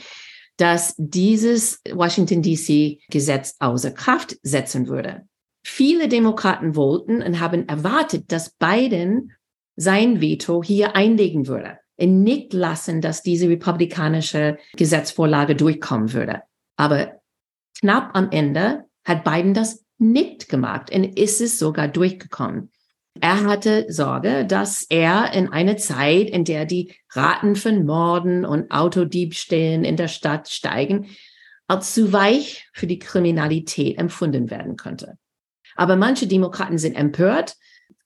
dass 0.57 0.95
dieses 0.97 1.81
Washington 1.91 2.41
DC 2.41 2.99
Gesetz 3.09 3.55
außer 3.59 3.91
Kraft 3.91 4.37
setzen 4.43 4.87
würde. 4.87 5.27
Viele 5.63 6.07
Demokraten 6.07 6.75
wollten 6.75 7.21
und 7.21 7.39
haben 7.39 7.67
erwartet, 7.67 8.31
dass 8.31 8.51
Biden 8.51 9.33
sein 9.75 10.21
Veto 10.21 10.63
hier 10.63 10.95
einlegen 10.95 11.47
würde 11.47 11.77
und 11.97 12.23
nicht 12.23 12.53
lassen, 12.53 13.01
dass 13.01 13.21
diese 13.21 13.47
republikanische 13.47 14.57
Gesetzvorlage 14.75 15.55
durchkommen 15.55 16.13
würde. 16.13 16.41
Aber 16.77 17.21
knapp 17.79 18.11
am 18.13 18.29
Ende 18.31 18.85
hat 19.05 19.23
Biden 19.23 19.53
das 19.53 19.85
nicht 19.97 20.49
gemacht 20.49 20.93
und 20.93 21.17
ist 21.17 21.41
es 21.41 21.59
sogar 21.59 21.87
durchgekommen. 21.87 22.71
Er 23.19 23.43
hatte 23.43 23.85
Sorge, 23.89 24.45
dass 24.45 24.83
er 24.83 25.33
in 25.33 25.51
einer 25.51 25.77
Zeit, 25.77 26.29
in 26.29 26.45
der 26.45 26.65
die 26.65 26.95
Raten 27.09 27.55
von 27.55 27.85
Morden 27.85 28.45
und 28.45 28.71
Autodiebstählen 28.71 29.83
in 29.83 29.97
der 29.97 30.07
Stadt 30.07 30.49
steigen, 30.49 31.07
als 31.67 31.93
zu 31.93 32.13
weich 32.13 32.69
für 32.73 32.87
die 32.87 32.99
Kriminalität 32.99 33.97
empfunden 33.97 34.49
werden 34.49 34.77
könnte. 34.77 35.17
Aber 35.75 35.95
manche 35.95 36.27
Demokraten 36.27 36.77
sind 36.77 36.95
empört, 36.95 37.55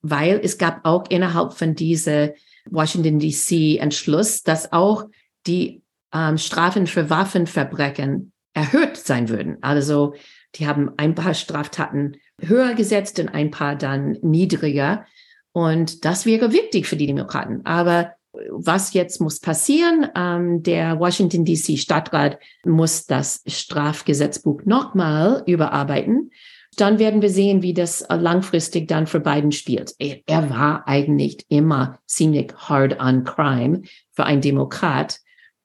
weil 0.01 0.39
es 0.43 0.57
gab 0.57 0.85
auch 0.85 1.09
innerhalb 1.09 1.53
von 1.53 1.75
dieser 1.75 2.33
Washington 2.69 3.19
DC 3.19 3.79
Entschluss, 3.79 4.43
dass 4.43 4.71
auch 4.71 5.05
die 5.45 5.83
ähm, 6.13 6.37
Strafen 6.37 6.87
für 6.87 7.09
Waffenverbrechen 7.09 8.31
erhöht 8.53 8.97
sein 8.97 9.29
würden. 9.29 9.57
Also 9.61 10.15
die 10.55 10.67
haben 10.67 10.91
ein 10.97 11.15
paar 11.15 11.33
Straftaten 11.33 12.17
höher 12.41 12.73
gesetzt 12.73 13.19
und 13.19 13.29
ein 13.29 13.51
paar 13.51 13.75
dann 13.75 14.17
niedriger. 14.21 15.05
Und 15.51 16.05
das 16.05 16.25
wäre 16.25 16.51
wichtig 16.51 16.87
für 16.87 16.97
die 16.97 17.07
Demokraten. 17.07 17.61
Aber 17.65 18.13
was 18.49 18.93
jetzt 18.93 19.21
muss 19.21 19.39
passieren? 19.39 20.07
Ähm, 20.15 20.63
der 20.63 20.99
Washington 20.99 21.45
DC 21.45 21.77
Stadtrat 21.77 22.39
muss 22.65 23.05
das 23.05 23.41
Strafgesetzbuch 23.47 24.61
nochmal 24.65 25.43
überarbeiten. 25.45 26.31
Dann 26.77 26.99
werden 26.99 27.21
wir 27.21 27.29
sehen, 27.29 27.61
wie 27.61 27.73
das 27.73 28.05
langfristig 28.09 28.87
dann 28.87 29.07
für 29.07 29.21
Biden 29.21 29.53
spielt. 29.53 29.93
Er, 29.97 30.19
er 30.25 30.49
war 30.49 30.87
eigentlich 30.87 31.45
immer 31.47 31.99
ziemlich 32.05 32.53
hard 32.57 32.99
on 32.99 33.23
crime 33.23 33.83
für 34.11 34.25
einen 34.25 34.41
Demokrat. 34.41 35.19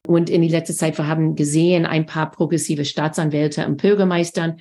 Und 0.07 0.31
in 0.31 0.43
die 0.43 0.49
letzte 0.49 0.75
Zeit, 0.75 0.97
wir 0.99 1.09
haben 1.09 1.35
gesehen, 1.35 1.85
ein 1.85 2.07
paar 2.07 2.31
progressive 2.31 2.85
Staatsanwälte 2.85 3.67
und 3.67 3.83
Bürgermeistern, 3.83 4.61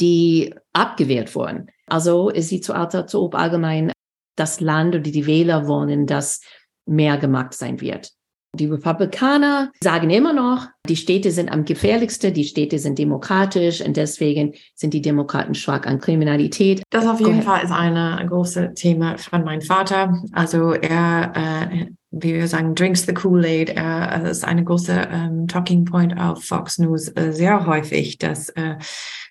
die 0.00 0.54
abgewählt 0.72 1.34
wurden. 1.34 1.68
Also 1.86 2.30
es 2.30 2.48
sieht 2.48 2.64
so 2.64 2.74
aus, 2.74 2.94
als 2.94 3.14
ob 3.14 3.34
allgemein 3.34 3.92
das 4.36 4.60
Land 4.60 4.94
oder 4.94 5.02
die 5.02 5.26
Wähler 5.26 5.66
wollen, 5.66 6.06
dass 6.06 6.40
mehr 6.86 7.18
gemacht 7.18 7.54
sein 7.54 7.80
wird. 7.80 8.12
Die 8.54 8.66
Republikaner 8.66 9.70
sagen 9.82 10.08
immer 10.08 10.32
noch, 10.32 10.68
die 10.88 10.96
Städte 10.96 11.30
sind 11.30 11.50
am 11.52 11.66
gefährlichsten, 11.66 12.32
die 12.32 12.44
Städte 12.44 12.78
sind 12.78 12.98
demokratisch 12.98 13.82
und 13.82 13.96
deswegen 13.96 14.54
sind 14.74 14.94
die 14.94 15.02
Demokraten 15.02 15.54
schwach 15.54 15.82
an 15.82 16.00
Kriminalität. 16.00 16.82
Das 16.90 17.06
auf 17.06 17.20
jeden 17.20 17.42
Fall 17.42 17.62
ist 17.62 17.70
ein 17.70 18.26
großes 18.26 18.70
Thema 18.74 19.18
von 19.18 19.44
meinem 19.44 19.60
Vater. 19.60 20.22
Also 20.32 20.72
er, 20.72 21.32
äh, 21.70 21.86
wie 22.10 22.34
wir 22.34 22.48
sagen, 22.48 22.74
drinks 22.74 23.04
the 23.04 23.12
Kool-Aid. 23.12 23.68
Er 23.76 24.24
ist 24.24 24.46
eine 24.46 24.64
große 24.64 25.08
ähm, 25.12 25.46
Talking 25.46 25.84
Point 25.84 26.18
auf 26.18 26.42
Fox 26.42 26.78
News 26.78 27.08
äh, 27.08 27.32
sehr 27.32 27.66
häufig, 27.66 28.16
dass 28.16 28.48
äh, 28.50 28.76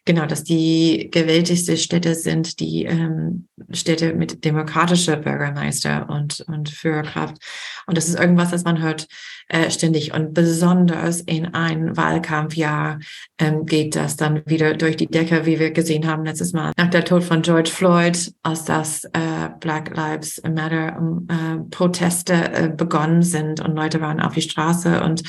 Genau, 0.08 0.26
dass 0.26 0.46
die 0.46 1.10
gewähltigste 1.12 1.76
Städte 1.76 2.16
sind 2.16 2.62
die 2.62 2.86
ähm, 2.86 3.50
Städte 3.72 4.14
mit 4.14 4.46
demokratischer 4.46 5.18
Bürgermeister 5.18 6.10
und, 6.10 6.46
und 6.48 6.70
Führerkraft. 6.70 7.36
Und 7.88 7.98
das 7.98 8.08
ist 8.08 8.20
irgendwas, 8.20 8.52
das 8.52 8.64
man 8.64 8.82
hört 8.82 9.08
äh, 9.50 9.72
ständig. 9.72 10.14
Und 10.14 10.34
besonders 10.34 11.22
in 11.22 11.54
ein 11.54 11.96
Wahlkampfjahr 11.96 13.00
ähm, 13.40 13.66
geht 13.66 13.96
das 13.96 14.18
dann 14.18 14.42
wieder 14.46 14.74
durch 14.74 14.98
die 14.98 15.08
Decke, 15.08 15.46
wie 15.46 15.58
wir 15.58 15.72
gesehen 15.72 16.06
haben 16.06 16.26
letztes 16.26 16.52
Mal. 16.52 16.74
Nach 16.76 16.90
der 16.90 17.06
Tod 17.06 17.24
von 17.24 17.42
George 17.42 17.70
Floyd, 17.70 18.34
als 18.44 18.66
das 18.66 19.06
äh, 19.06 19.50
Black 19.62 19.96
Lives 19.96 20.42
Matter 20.44 21.00
äh, 21.30 21.60
Proteste 21.72 22.34
äh, 22.34 22.70
begonnen 22.76 23.24
sind 23.24 23.62
und 23.62 23.76
Leute 23.76 24.02
waren 24.02 24.20
auf 24.20 24.34
die 24.34 24.42
Straße 24.42 25.02
und 25.02 25.24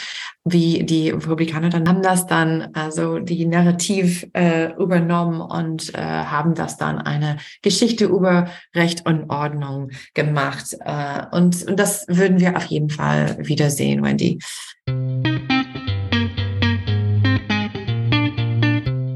wie 0.45 0.85
die 0.85 1.11
Republikaner 1.11 1.69
dann 1.69 1.87
haben 1.89 2.03
das 2.03 2.27
dann 2.27 2.69
also 2.73 3.19
die 3.19 3.45
Narrativ 3.47 4.27
äh, 4.33 4.73
übernommen 4.73 5.41
und 5.41 5.95
äh, 5.95 5.99
haben 5.99 6.55
das 6.55 6.77
dann 6.77 6.99
eine 6.99 7.37
Geschichte 7.63 8.07
über 8.07 8.49
Recht 8.75 9.07
und 9.07 9.31
Ordnung 9.31 9.91
gemacht 10.15 10.77
äh, 10.85 11.27
und, 11.33 11.67
und 11.67 11.79
das 11.79 12.07
würden 12.09 12.39
wir 12.53 12.57
auf 12.57 12.65
jeden 12.67 12.91
Fall 12.91 13.37
wiedersehen, 13.41 14.03
Wendy. 14.03 14.39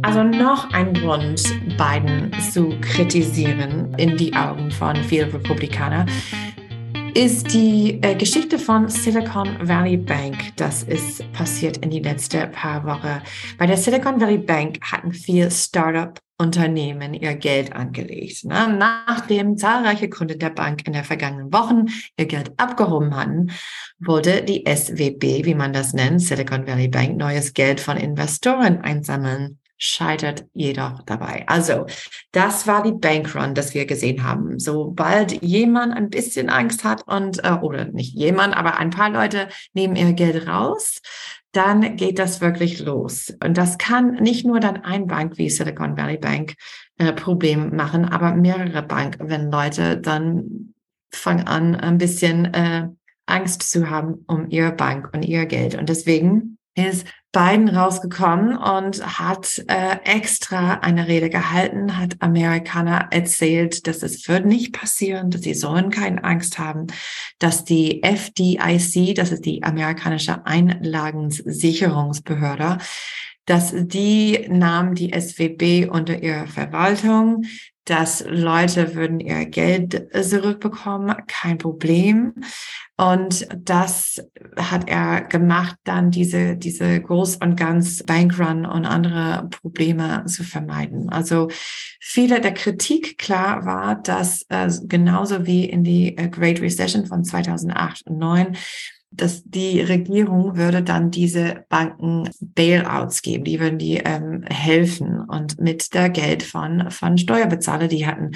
Also 0.02 0.22
noch 0.24 0.70
ein 0.72 0.92
Grund, 0.94 1.42
Biden 1.78 2.30
zu 2.52 2.68
kritisieren 2.80 3.94
in 3.96 4.16
die 4.16 4.34
Augen 4.34 4.70
von 4.70 4.96
vielen 4.96 5.30
Republikanern 5.30 6.08
ist 7.14 7.52
die 7.52 7.98
äh, 8.02 8.14
Geschichte 8.14 8.58
von 8.58 8.88
Silicon 8.88 9.56
Valley 9.60 9.96
Bank. 9.96 10.56
Das 10.56 10.82
ist 10.82 11.30
passiert 11.32 11.76
in 11.78 11.90
die 11.90 12.00
letzten 12.00 12.50
paar 12.50 12.84
Wochen. 12.86 13.20
Bei 13.58 13.66
der 13.66 13.76
Silicon 13.76 14.20
Valley 14.20 14.38
Bank 14.38 14.78
hatten 14.82 15.12
viele 15.12 15.50
Startup-Unternehmen 15.50 17.12
ihr 17.12 17.34
Geld 17.34 17.72
angelegt. 17.74 18.44
Ne? 18.44 18.76
Nachdem 18.78 19.58
zahlreiche 19.58 20.08
Kunden 20.08 20.38
der 20.38 20.50
Bank 20.50 20.86
in 20.86 20.94
den 20.94 21.04
vergangenen 21.04 21.52
Wochen 21.52 21.86
ihr 22.16 22.26
Geld 22.26 22.52
abgehoben 22.56 23.14
hatten, 23.14 23.50
wurde 23.98 24.42
die 24.42 24.64
SWB, 24.66 25.44
wie 25.44 25.54
man 25.54 25.72
das 25.72 25.92
nennt, 25.92 26.22
Silicon 26.22 26.66
Valley 26.66 26.88
Bank, 26.88 27.18
neues 27.18 27.52
Geld 27.52 27.80
von 27.80 27.96
Investoren 27.98 28.80
einsammeln 28.80 29.58
scheitert 29.82 30.46
jedoch 30.54 31.02
dabei. 31.02 31.42
Also, 31.48 31.86
das 32.30 32.68
war 32.68 32.84
die 32.84 32.92
Bankrun, 32.92 33.54
das 33.54 33.74
wir 33.74 33.84
gesehen 33.84 34.22
haben. 34.22 34.60
Sobald 34.60 35.42
jemand 35.42 35.92
ein 35.92 36.08
bisschen 36.08 36.50
Angst 36.50 36.84
hat 36.84 37.02
und, 37.08 37.42
äh, 37.42 37.50
oder 37.60 37.86
nicht 37.86 38.14
jemand, 38.14 38.56
aber 38.56 38.78
ein 38.78 38.90
paar 38.90 39.10
Leute 39.10 39.48
nehmen 39.74 39.96
ihr 39.96 40.12
Geld 40.12 40.46
raus, 40.46 41.00
dann 41.50 41.96
geht 41.96 42.20
das 42.20 42.40
wirklich 42.40 42.78
los. 42.78 43.34
Und 43.42 43.58
das 43.58 43.76
kann 43.76 44.14
nicht 44.14 44.46
nur 44.46 44.60
dann 44.60 44.84
ein 44.84 45.08
Bank 45.08 45.36
wie 45.36 45.50
Silicon 45.50 45.96
Valley 45.96 46.16
Bank 46.16 46.54
äh, 46.98 47.12
Problem 47.12 47.74
machen, 47.74 48.04
aber 48.04 48.34
mehrere 48.34 48.82
Bank, 48.82 49.16
wenn 49.18 49.50
Leute 49.50 49.98
dann 49.98 50.74
fangen 51.12 51.48
an, 51.48 51.74
ein 51.74 51.98
bisschen 51.98 52.54
äh, 52.54 52.88
Angst 53.26 53.68
zu 53.68 53.90
haben 53.90 54.24
um 54.28 54.48
ihre 54.48 54.72
Bank 54.72 55.10
und 55.12 55.24
ihr 55.24 55.46
Geld. 55.46 55.74
Und 55.74 55.88
deswegen 55.88 56.56
ist 56.74 57.06
Biden 57.32 57.68
rausgekommen 57.70 58.58
und 58.58 59.18
hat 59.18 59.64
äh, 59.66 59.96
extra 60.04 60.80
eine 60.80 61.08
Rede 61.08 61.30
gehalten, 61.30 61.96
hat 61.96 62.16
Amerikaner 62.20 63.08
erzählt, 63.10 63.86
dass 63.86 64.02
es 64.02 64.28
wird 64.28 64.44
nicht 64.44 64.74
passieren, 64.74 65.30
dass 65.30 65.40
sie 65.40 65.54
sollen 65.54 65.88
keine 65.90 66.22
Angst 66.24 66.58
haben, 66.58 66.88
dass 67.38 67.64
die 67.64 68.02
FDIC, 68.02 69.14
das 69.14 69.32
ist 69.32 69.46
die 69.46 69.62
amerikanische 69.62 70.44
Einlagensicherungsbehörde, 70.44 72.76
dass 73.46 73.72
die 73.74 74.46
nahm 74.48 74.94
die 74.94 75.18
SWB 75.18 75.88
unter 75.88 76.22
ihre 76.22 76.46
Verwaltung, 76.46 77.46
dass 77.84 78.24
Leute 78.28 78.94
würden 78.94 79.20
ihr 79.20 79.46
Geld 79.46 80.08
zurückbekommen, 80.22 81.16
kein 81.26 81.58
Problem. 81.58 82.34
Und 82.96 83.48
das 83.56 84.22
hat 84.56 84.88
er 84.88 85.22
gemacht, 85.22 85.76
dann 85.84 86.10
diese, 86.10 86.56
diese 86.56 86.98
Groß- 86.98 87.42
und 87.42 87.56
Ganz 87.56 88.02
Bankrun 88.04 88.64
und 88.64 88.86
andere 88.86 89.48
Probleme 89.50 90.24
zu 90.26 90.44
vermeiden. 90.44 91.08
Also 91.08 91.48
viele 92.00 92.40
der 92.40 92.54
Kritik 92.54 93.18
klar 93.18 93.64
war, 93.66 93.96
dass 93.96 94.44
äh, 94.50 94.70
genauso 94.84 95.46
wie 95.46 95.64
in 95.64 95.82
die 95.82 96.16
äh, 96.16 96.28
Great 96.28 96.60
Recession 96.60 97.06
von 97.06 97.24
2008 97.24 98.06
und 98.06 98.20
2009 98.20 98.56
dass 99.14 99.42
die 99.44 99.80
Regierung 99.80 100.56
würde 100.56 100.82
dann 100.82 101.10
diese 101.10 101.64
Banken 101.68 102.30
Bailouts 102.40 103.22
geben, 103.22 103.44
die 103.44 103.60
würden 103.60 103.78
die 103.78 103.98
ähm, 103.98 104.42
helfen 104.48 105.20
und 105.20 105.60
mit 105.60 105.94
der 105.94 106.08
Geld 106.10 106.42
von 106.42 106.90
von 106.90 107.18
Steuerbezahler, 107.18 107.88
die 107.88 108.06
hatten 108.06 108.32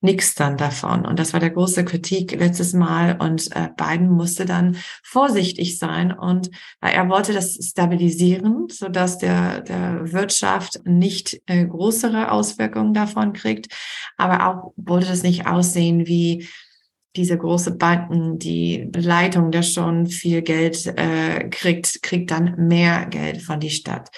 nichts 0.00 0.34
dann 0.34 0.56
davon. 0.56 1.04
Und 1.04 1.18
das 1.18 1.32
war 1.32 1.40
der 1.40 1.50
große 1.50 1.84
Kritik 1.84 2.38
letztes 2.38 2.72
Mal. 2.72 3.16
Und 3.20 3.54
äh, 3.56 3.68
Biden 3.76 4.08
musste 4.08 4.44
dann 4.44 4.76
vorsichtig 5.02 5.78
sein 5.78 6.12
und 6.12 6.48
äh, 6.80 6.92
er 6.92 7.08
wollte 7.08 7.32
das 7.32 7.58
stabilisieren, 7.60 8.68
so 8.70 8.88
dass 8.88 9.18
der 9.18 9.60
der 9.62 10.12
Wirtschaft 10.12 10.80
nicht 10.84 11.40
äh, 11.46 11.66
größere 11.66 12.30
Auswirkungen 12.30 12.94
davon 12.94 13.32
kriegt, 13.32 13.72
aber 14.16 14.46
auch 14.46 14.72
wollte 14.76 15.08
das 15.08 15.22
nicht 15.22 15.46
aussehen 15.46 16.06
wie 16.06 16.48
diese 17.16 17.36
große 17.36 17.72
Banken, 17.72 18.38
die 18.38 18.90
Leitung, 18.94 19.50
der 19.50 19.62
schon 19.62 20.06
viel 20.06 20.42
Geld 20.42 20.86
äh, 20.86 21.48
kriegt, 21.48 22.02
kriegt 22.02 22.30
dann 22.30 22.68
mehr 22.68 23.06
Geld 23.06 23.42
von 23.42 23.60
die 23.60 23.70
Stadt. 23.70 24.10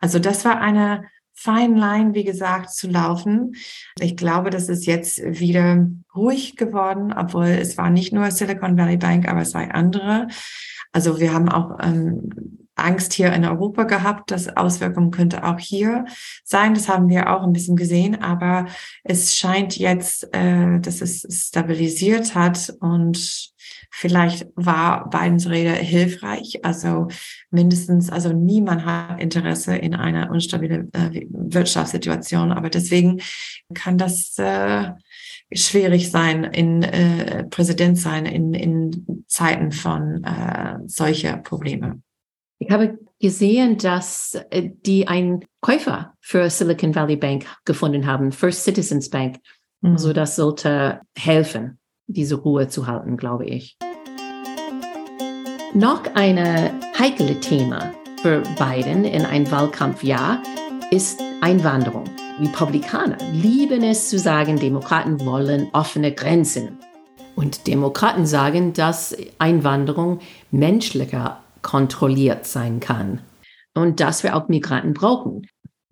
Also 0.00 0.18
das 0.18 0.44
war 0.44 0.60
eine 0.60 1.04
Fine 1.42 1.80
Line, 1.80 2.12
wie 2.12 2.24
gesagt, 2.24 2.68
zu 2.68 2.90
laufen. 2.90 3.54
Ich 3.98 4.14
glaube, 4.14 4.50
das 4.50 4.68
ist 4.68 4.84
jetzt 4.84 5.22
wieder 5.22 5.88
ruhig 6.14 6.56
geworden, 6.56 7.14
obwohl 7.16 7.46
es 7.46 7.78
war 7.78 7.88
nicht 7.88 8.12
nur 8.12 8.30
Silicon 8.30 8.76
Valley 8.76 8.98
Bank, 8.98 9.26
aber 9.26 9.40
es 9.40 9.54
war 9.54 9.74
andere. 9.74 10.28
Also 10.92 11.18
wir 11.18 11.32
haben 11.32 11.48
auch 11.48 11.78
ähm, 11.82 12.58
Angst 12.80 13.12
hier 13.12 13.32
in 13.32 13.44
Europa 13.44 13.84
gehabt, 13.84 14.30
dass 14.30 14.56
Auswirkungen 14.56 15.10
könnte 15.10 15.44
auch 15.44 15.58
hier 15.58 16.04
sein. 16.44 16.74
Das 16.74 16.88
haben 16.88 17.08
wir 17.08 17.30
auch 17.30 17.42
ein 17.42 17.52
bisschen 17.52 17.76
gesehen, 17.76 18.20
aber 18.22 18.66
es 19.04 19.36
scheint 19.36 19.76
jetzt, 19.76 20.34
äh, 20.34 20.80
dass 20.80 21.00
es 21.00 21.26
stabilisiert 21.30 22.34
hat 22.34 22.72
und 22.80 23.52
vielleicht 23.90 24.46
war 24.54 25.08
Bidens 25.10 25.48
Rede 25.48 25.72
hilfreich. 25.72 26.64
Also 26.64 27.08
mindestens, 27.50 28.10
also 28.10 28.32
niemand 28.32 28.84
hat 28.84 29.20
Interesse 29.20 29.76
in 29.76 29.94
einer 29.94 30.30
unstabile 30.30 30.88
äh, 30.92 31.26
Wirtschaftssituation, 31.30 32.52
aber 32.52 32.70
deswegen 32.70 33.20
kann 33.74 33.98
das 33.98 34.38
äh, 34.38 34.90
schwierig 35.52 36.10
sein, 36.10 36.44
in 36.44 36.82
äh, 36.82 37.44
Präsident 37.44 37.98
sein 37.98 38.26
in, 38.26 38.54
in 38.54 39.24
Zeiten 39.26 39.72
von 39.72 40.24
äh, 40.24 40.78
solcher 40.86 41.36
Probleme. 41.38 42.00
Ich 42.62 42.70
habe 42.70 42.98
gesehen, 43.18 43.78
dass 43.78 44.38
äh, 44.50 44.70
die 44.84 45.08
einen 45.08 45.46
Käufer 45.62 46.12
für 46.20 46.50
Silicon 46.50 46.94
Valley 46.94 47.16
Bank 47.16 47.46
gefunden 47.64 48.06
haben, 48.06 48.32
First 48.32 48.64
Citizens 48.64 49.08
Bank. 49.08 49.38
Mhm. 49.80 49.92
Also 49.92 50.12
das 50.12 50.36
sollte 50.36 51.00
helfen, 51.16 51.78
diese 52.06 52.34
Ruhe 52.34 52.68
zu 52.68 52.86
halten, 52.86 53.16
glaube 53.16 53.46
ich. 53.46 53.78
Noch 55.72 56.02
eine 56.14 56.74
heikle 56.98 57.40
Thema 57.40 57.94
für 58.20 58.42
Biden 58.58 59.04
in 59.04 59.24
ein 59.24 59.50
Wahlkampfjahr 59.50 60.42
ist 60.90 61.18
Einwanderung. 61.40 62.04
Republikaner 62.40 63.16
lieben 63.32 63.82
es 63.82 64.10
zu 64.10 64.18
sagen, 64.18 64.58
Demokraten 64.58 65.24
wollen 65.24 65.70
offene 65.72 66.12
Grenzen. 66.12 66.78
Und 67.36 67.66
Demokraten 67.66 68.26
sagen, 68.26 68.74
dass 68.74 69.16
Einwanderung 69.38 70.18
menschlicher 70.50 71.42
kontrolliert 71.62 72.46
sein 72.46 72.80
kann 72.80 73.20
und 73.74 74.00
dass 74.00 74.22
wir 74.22 74.36
auch 74.36 74.48
Migranten 74.48 74.94
brauchen. 74.94 75.46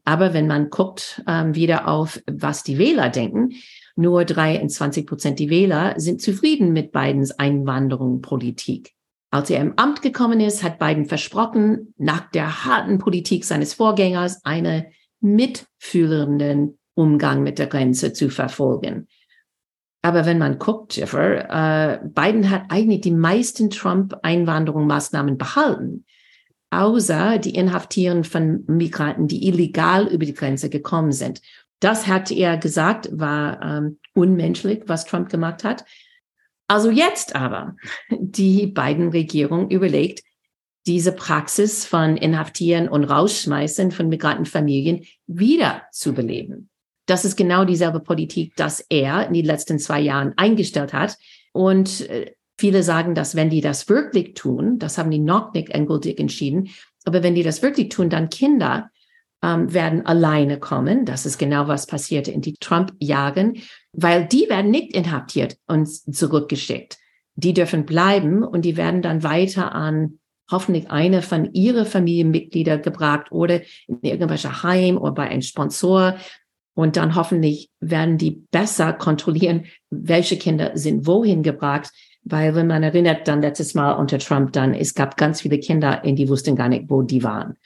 Aber 0.04 0.32
wenn 0.32 0.46
man 0.46 0.70
guckt 0.70 1.22
ähm, 1.26 1.54
wieder 1.54 1.86
auf, 1.86 2.20
was 2.26 2.62
die 2.62 2.78
Wähler 2.78 3.10
denken, 3.10 3.50
nur 3.94 4.24
23 4.24 5.06
Prozent 5.06 5.38
die 5.38 5.50
Wähler 5.50 5.94
sind 5.98 6.22
zufrieden 6.22 6.72
mit 6.72 6.92
Bidens 6.92 7.32
Einwanderungspolitik. 7.32 8.94
Als 9.30 9.50
er 9.50 9.60
im 9.60 9.74
Amt 9.76 10.00
gekommen 10.00 10.40
ist, 10.40 10.62
hat 10.62 10.78
Biden 10.78 11.04
versprochen, 11.04 11.92
nach 11.98 12.30
der 12.30 12.64
harten 12.64 12.98
Politik 12.98 13.44
seines 13.44 13.74
Vorgängers 13.74 14.44
einen 14.44 14.86
mitfühlenden 15.20 16.78
Umgang 16.94 17.42
mit 17.42 17.58
der 17.58 17.66
Grenze 17.66 18.12
zu 18.12 18.30
verfolgen. 18.30 19.08
Aber 20.02 20.26
wenn 20.26 20.38
man 20.38 20.58
guckt, 20.58 20.96
Jeffer, 20.96 21.50
äh, 21.50 22.00
Biden 22.04 22.50
hat 22.50 22.64
eigentlich 22.68 23.00
die 23.00 23.10
meisten 23.10 23.70
Trump-Einwanderungsmaßnahmen 23.70 25.38
behalten, 25.38 26.04
außer 26.70 27.38
die 27.38 27.54
Inhaftieren 27.54 28.24
von 28.24 28.64
Migranten, 28.66 29.26
die 29.26 29.48
illegal 29.48 30.06
über 30.06 30.24
die 30.24 30.34
Grenze 30.34 30.70
gekommen 30.70 31.12
sind. 31.12 31.40
Das 31.80 32.06
hat 32.06 32.30
er 32.30 32.58
gesagt, 32.58 33.08
war 33.12 33.62
ähm, 33.62 33.98
unmenschlich, 34.14 34.82
was 34.86 35.06
Trump 35.06 35.30
gemacht 35.30 35.64
hat. 35.64 35.84
Also 36.68 36.90
jetzt 36.90 37.34
aber, 37.34 37.76
die 38.10 38.66
beiden 38.66 39.08
Regierung 39.08 39.70
überlegt, 39.70 40.22
diese 40.86 41.12
Praxis 41.12 41.84
von 41.84 42.16
Inhaftieren 42.16 42.88
und 42.88 43.04
Rausschmeißen 43.04 43.90
von 43.90 44.08
Migrantenfamilien 44.08 45.04
wieder 45.26 45.82
zu 45.92 46.14
beleben. 46.14 46.70
Das 47.08 47.24
ist 47.24 47.36
genau 47.36 47.64
dieselbe 47.64 48.00
Politik, 48.00 48.54
dass 48.56 48.80
er 48.90 49.26
in 49.26 49.32
den 49.32 49.46
letzten 49.46 49.78
zwei 49.78 49.98
Jahren 49.98 50.34
eingestellt 50.36 50.92
hat. 50.92 51.16
Und 51.52 52.08
äh, 52.10 52.34
viele 52.58 52.82
sagen, 52.82 53.14
dass 53.14 53.34
wenn 53.34 53.48
die 53.48 53.62
das 53.62 53.88
wirklich 53.88 54.34
tun, 54.34 54.78
das 54.78 54.98
haben 54.98 55.10
die 55.10 55.18
noch 55.18 55.54
nicht 55.54 55.70
endgültig 55.70 56.20
entschieden, 56.20 56.68
aber 57.06 57.22
wenn 57.22 57.34
die 57.34 57.42
das 57.42 57.62
wirklich 57.62 57.88
tun, 57.88 58.10
dann 58.10 58.28
Kinder 58.28 58.90
ähm, 59.42 59.72
werden 59.72 60.04
alleine 60.04 60.58
kommen. 60.58 61.06
Das 61.06 61.24
ist 61.24 61.38
genau 61.38 61.66
was 61.66 61.86
passierte 61.86 62.30
in 62.30 62.42
die 62.42 62.56
Trump-Jahren, 62.60 63.56
weil 63.92 64.26
die 64.26 64.50
werden 64.50 64.70
nicht 64.70 64.94
inhaftiert 64.94 65.56
und 65.66 65.88
zurückgeschickt. 65.88 66.98
Die 67.36 67.54
dürfen 67.54 67.86
bleiben 67.86 68.42
und 68.42 68.66
die 68.66 68.76
werden 68.76 69.00
dann 69.00 69.22
weiter 69.22 69.74
an 69.74 70.18
hoffentlich 70.50 70.90
eine 70.90 71.22
von 71.22 71.54
ihre 71.54 71.86
Familienmitglieder 71.86 72.76
gebracht 72.76 73.32
oder 73.32 73.62
in 73.86 74.00
irgendwelche 74.02 74.62
Heim 74.62 74.98
oder 74.98 75.12
bei 75.12 75.28
einem 75.28 75.42
Sponsor 75.42 76.16
und 76.78 76.96
dann 76.96 77.16
hoffentlich 77.16 77.70
werden 77.80 78.18
die 78.18 78.44
besser 78.52 78.92
kontrollieren, 78.92 79.64
welche 79.90 80.38
Kinder 80.38 80.70
sind 80.76 81.08
wohin 81.08 81.42
gebracht. 81.42 81.90
Weil 82.22 82.54
wenn 82.54 82.68
man 82.68 82.84
erinnert, 82.84 83.26
dann 83.26 83.42
letztes 83.42 83.74
Mal 83.74 83.94
unter 83.94 84.20
Trump, 84.20 84.52
dann 84.52 84.74
es 84.74 84.94
gab 84.94 85.16
ganz 85.16 85.40
viele 85.40 85.58
Kinder, 85.58 86.04
in 86.04 86.14
die 86.14 86.28
wussten 86.28 86.54
gar 86.54 86.68
nicht, 86.68 86.84
wo 86.88 87.02
die 87.02 87.24
waren. 87.24 87.56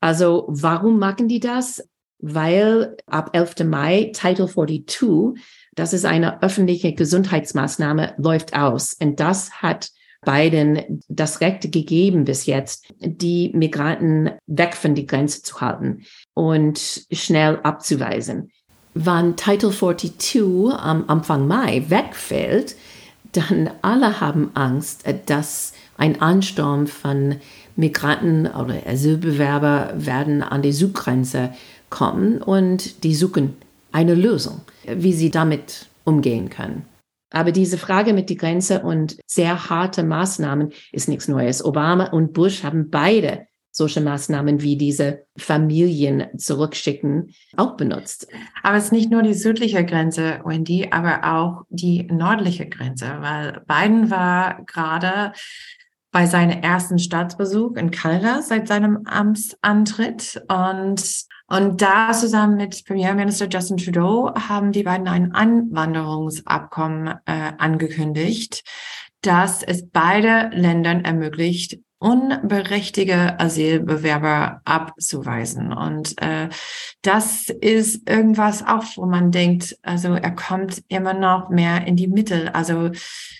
Also 0.00 0.46
warum 0.48 0.98
machen 0.98 1.28
die 1.28 1.40
das? 1.40 1.86
Weil 2.18 2.96
ab 3.04 3.28
11. 3.34 3.64
Mai 3.64 4.10
Title 4.14 4.48
42, 4.48 5.38
das 5.74 5.92
ist 5.92 6.06
eine 6.06 6.42
öffentliche 6.42 6.94
Gesundheitsmaßnahme, 6.94 8.14
läuft 8.16 8.56
aus. 8.56 8.94
Und 8.94 9.20
das 9.20 9.60
hat 9.60 9.90
Biden 10.24 11.02
das 11.08 11.40
Recht 11.40 11.72
gegeben 11.72 12.24
bis 12.24 12.46
jetzt, 12.46 12.86
die 13.00 13.50
Migranten 13.54 14.30
weg 14.46 14.74
von 14.74 14.94
die 14.94 15.06
Grenze 15.06 15.42
zu 15.42 15.60
halten 15.60 16.04
und 16.34 17.06
schnell 17.10 17.58
abzuweisen. 17.62 18.50
Wann 18.94 19.36
Title 19.36 19.70
42 19.70 20.74
am 20.74 21.04
Anfang 21.08 21.46
Mai 21.46 21.84
wegfällt, 21.88 22.76
dann 23.32 23.70
alle 23.82 24.20
haben 24.20 24.50
Angst, 24.54 25.04
dass 25.26 25.72
ein 25.96 26.20
Ansturm 26.20 26.86
von 26.86 27.36
Migranten 27.76 28.46
oder 28.46 28.86
Asylbewerber 28.86 29.92
werden 29.94 30.42
an 30.42 30.62
die 30.62 30.72
Südgrenze 30.72 31.54
kommen 31.88 32.42
und 32.42 33.04
die 33.04 33.14
suchen 33.14 33.56
eine 33.92 34.14
Lösung, 34.14 34.60
wie 34.86 35.12
sie 35.12 35.30
damit 35.30 35.86
umgehen 36.04 36.50
können. 36.50 36.84
Aber 37.30 37.52
diese 37.52 37.78
Frage 37.78 38.12
mit 38.12 38.28
die 38.28 38.36
Grenze 38.36 38.82
und 38.82 39.18
sehr 39.26 39.70
harte 39.70 40.02
Maßnahmen 40.02 40.72
ist 40.92 41.08
nichts 41.08 41.28
Neues. 41.28 41.64
Obama 41.64 42.06
und 42.06 42.32
Bush 42.32 42.64
haben 42.64 42.90
beide 42.90 43.46
solche 43.72 44.00
Maßnahmen 44.00 44.62
wie 44.62 44.76
diese 44.76 45.26
Familien 45.36 46.26
zurückschicken 46.36 47.32
auch 47.56 47.76
benutzt. 47.76 48.26
Aber 48.62 48.76
es 48.76 48.86
ist 48.86 48.92
nicht 48.92 49.10
nur 49.10 49.22
die 49.22 49.34
südliche 49.34 49.84
Grenze, 49.84 50.40
Wendy, 50.44 50.88
aber 50.90 51.20
auch 51.24 51.62
die 51.68 52.02
nördliche 52.04 52.68
Grenze, 52.68 53.06
weil 53.20 53.62
Biden 53.66 54.10
war 54.10 54.64
gerade 54.64 55.32
bei 56.12 56.26
seinem 56.26 56.62
ersten 56.62 56.98
Staatsbesuch 56.98 57.76
in 57.76 57.90
Kanada 57.90 58.42
seit 58.42 58.68
seinem 58.68 59.06
Amtsantritt. 59.06 60.42
Und 60.48 61.26
und 61.52 61.82
da 61.82 62.12
zusammen 62.12 62.56
mit 62.56 62.84
Premierminister 62.86 63.48
Justin 63.48 63.76
Trudeau 63.76 64.32
haben 64.34 64.70
die 64.70 64.84
beiden 64.84 65.08
ein 65.08 65.32
Anwanderungsabkommen 65.32 67.08
äh, 67.26 67.52
angekündigt, 67.58 68.62
das 69.22 69.64
es 69.64 69.88
beide 69.88 70.50
Ländern 70.52 71.04
ermöglicht, 71.04 71.80
unberechtigte 72.00 73.38
Asylbewerber 73.38 74.62
abzuweisen. 74.64 75.72
Und 75.72 76.20
äh, 76.20 76.48
das 77.02 77.50
ist 77.50 78.08
irgendwas 78.08 78.66
auch, 78.66 78.84
wo 78.96 79.04
man 79.04 79.30
denkt, 79.30 79.78
also 79.82 80.14
er 80.14 80.30
kommt 80.34 80.82
immer 80.88 81.12
noch 81.12 81.50
mehr 81.50 81.86
in 81.86 81.96
die 81.96 82.08
Mitte. 82.08 82.54
Also 82.54 82.90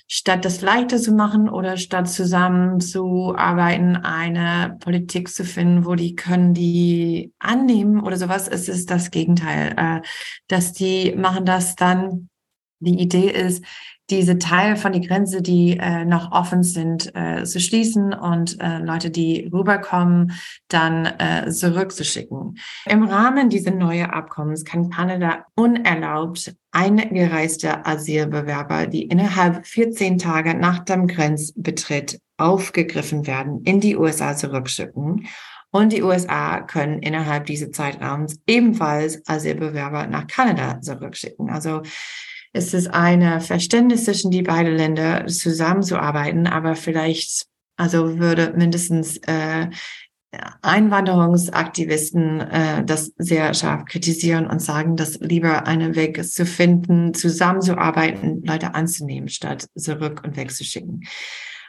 statt 0.07 0.44
das 0.44 0.61
leichter 0.61 0.99
zu 0.99 1.12
machen 1.12 1.49
oder 1.49 1.79
statt 1.79 2.11
zusammen 2.11 2.81
zu 2.81 3.35
arbeiten, 3.35 3.96
eine 3.96 4.77
Politik 4.81 5.31
zu 5.31 5.44
finden, 5.44 5.87
wo 5.87 5.94
die 5.94 6.14
können 6.14 6.53
die 6.53 7.33
annehmen 7.38 8.01
oder 8.03 8.18
sowas, 8.18 8.46
es 8.46 8.68
ist 8.68 8.90
das 8.90 9.11
Gegenteil. 9.11 9.75
Äh, 9.79 10.07
dass 10.49 10.75
die 10.75 11.14
machen 11.16 11.46
das 11.46 11.77
dann 11.77 12.29
die 12.81 13.01
Idee 13.01 13.31
ist, 13.31 13.64
diese 14.11 14.38
Teile 14.38 14.77
von 14.77 14.92
die 14.92 15.07
Grenze, 15.07 15.42
die 15.42 15.79
äh, 15.79 16.05
noch 16.05 16.33
offen 16.33 16.62
sind, 16.62 17.14
äh, 17.14 17.44
zu 17.44 17.61
schließen 17.61 18.12
und 18.12 18.61
äh, 18.61 18.79
Leute, 18.79 19.11
die 19.11 19.49
rüberkommen, 19.53 20.33
dann 20.68 21.07
äh, 21.07 21.51
zurückzuschicken. 21.51 22.59
Im 22.87 23.05
Rahmen 23.05 23.49
dieser 23.49 23.70
neuen 23.70 24.11
Abkommens 24.11 24.64
kann 24.64 24.90
Kanada 24.90 25.46
unerlaubt 25.55 26.55
eingereiste 26.73 27.87
Asylbewerber, 27.87 28.87
die 28.87 29.05
innerhalb 29.05 29.66
14 29.66 30.18
Tage 30.18 30.55
nach 30.55 30.81
dem 30.81 31.07
Grenzbetritt 31.07 32.20
aufgegriffen 32.37 33.27
werden, 33.27 33.62
in 33.64 33.81
die 33.81 33.96
USA 33.96 34.37
zurückschicken. 34.37 35.27
Und 35.73 35.92
die 35.92 36.03
USA 36.03 36.61
können 36.61 37.01
innerhalb 37.01 37.46
dieses 37.46 37.70
Zeitraums 37.70 38.40
ebenfalls 38.46 39.23
Asylbewerber 39.29 40.09
nach 40.09 40.27
Kanada 40.27 40.81
zurückschicken. 40.81 41.49
Also 41.49 41.83
es 42.53 42.75
ist 42.75 42.89
eine 42.89 43.41
Verständnis 43.41 44.05
zwischen 44.05 44.31
die 44.31 44.43
beiden 44.43 44.77
Länder 44.77 45.27
zusammenzuarbeiten, 45.27 46.47
aber 46.47 46.75
vielleicht, 46.75 47.47
also 47.77 48.19
würde 48.19 48.53
mindestens 48.57 49.19
äh, 49.19 49.69
Einwanderungsaktivisten 50.63 52.41
äh, 52.41 52.85
das 52.85 53.13
sehr 53.19 53.53
scharf 53.55 53.85
kritisieren 53.87 54.47
und 54.47 54.63
sagen, 54.63 54.97
dass 54.97 55.19
lieber 55.21 55.67
einen 55.67 55.97
Weg 55.97 56.25
zu 56.25 56.47
finden, 56.47 57.15
zusammenzuarbeiten, 57.15 58.43
Leute 58.45 58.75
anzunehmen, 58.75 59.29
statt 59.29 59.67
zurück 59.77 60.23
und 60.25 60.37
wegzuschicken. 60.37 61.05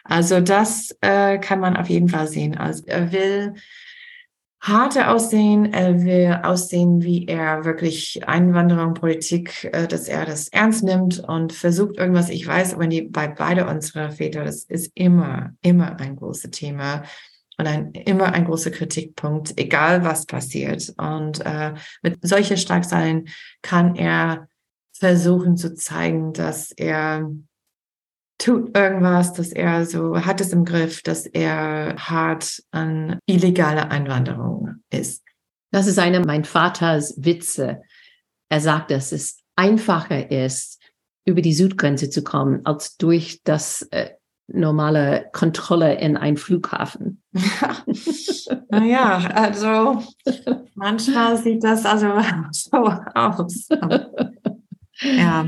Also 0.04 0.42
das 0.42 0.96
äh, 1.02 1.38
kann 1.40 1.60
man 1.60 1.78
auf 1.78 1.90
jeden 1.90 2.10
Fall 2.10 2.28
sehen. 2.28 2.58
Also 2.58 2.84
er 2.88 3.12
will 3.12 3.54
harter 4.62 5.12
aussehen. 5.12 5.74
Er 5.74 6.04
will 6.04 6.40
aussehen, 6.44 7.02
wie 7.02 7.26
er 7.26 7.66
wirklich 7.66 8.28
Einwanderung, 8.28 8.94
Politik, 8.94 9.70
äh, 9.74 9.88
dass 9.88 10.08
er 10.08 10.26
das 10.26 10.48
ernst 10.50 10.84
nimmt 10.84 11.20
und 11.20 11.52
versucht 11.52 11.98
irgendwas. 11.98 12.30
Ich 12.30 12.48
weiß, 12.48 12.78
wenn 12.78 12.92
die 12.92 13.02
bei 13.02 13.28
beide 13.28 13.68
unserer 13.68 14.12
Väter, 14.12 14.44
das 14.44 14.64
ist 14.64 14.92
immer, 14.94 15.54
immer 15.62 16.00
ein 16.00 16.16
großes 16.16 16.52
Thema 16.52 17.04
und 17.58 17.68
ein, 17.68 17.92
immer 17.92 18.34
ein 18.34 18.46
großer 18.46 18.72
Kritikpunkt, 18.72 19.58
egal 19.58 20.04
was 20.04 20.26
passiert. 20.26 20.94
Und 20.98 21.44
äh, 21.46 21.74
mit 22.04 22.20
solchen 22.22 22.58
Schlagzeilen 22.58 23.28
kann 23.62 23.96
er 23.96 24.48
versuchen 24.94 25.58
zu 25.58 25.74
zeigen, 25.74 26.34
dass 26.34 26.72
er 26.72 27.32
tut 28.42 28.76
irgendwas, 28.76 29.34
dass 29.34 29.52
er 29.52 29.86
so 29.86 30.20
hat 30.20 30.42
es 30.42 30.52
im 30.52 30.66
Griff, 30.66 31.04
dass 31.04 31.26
er 31.26 31.96
hart 31.98 32.64
an 32.72 33.20
illegale 33.26 33.92
Einwanderung 33.92 34.76
ist. 34.90 35.24
Das 35.72 35.88
ist 35.88 36.00
einer 36.00 36.26
mein 36.26 36.44
Vaters 36.44 37.14
Witze. 37.18 37.82
Er 38.50 38.60
sagt, 38.60 38.92
dass 38.92 39.12
es 39.12 39.40
einfacher 39.56 40.32
ist, 40.32 40.82
über 41.26 41.42
die 41.42 41.54
Südgrenze 41.54 42.10
zu 42.10 42.24
kommen, 42.24 42.66
als 42.66 42.98
durch 42.98 43.42
das 43.44 43.84
äh, 43.92 44.12
normale 44.48 45.30
Kontrolle 45.32 46.00
in 46.00 46.18
ein 46.18 46.36
Flughafen. 46.36 47.22
naja, 48.70 49.18
also 49.34 50.04
manchmal 50.74 51.38
sieht 51.38 51.64
das 51.64 51.86
also 51.86 52.08
so 52.52 52.78
aus. 53.14 53.70
ja. 55.02 55.48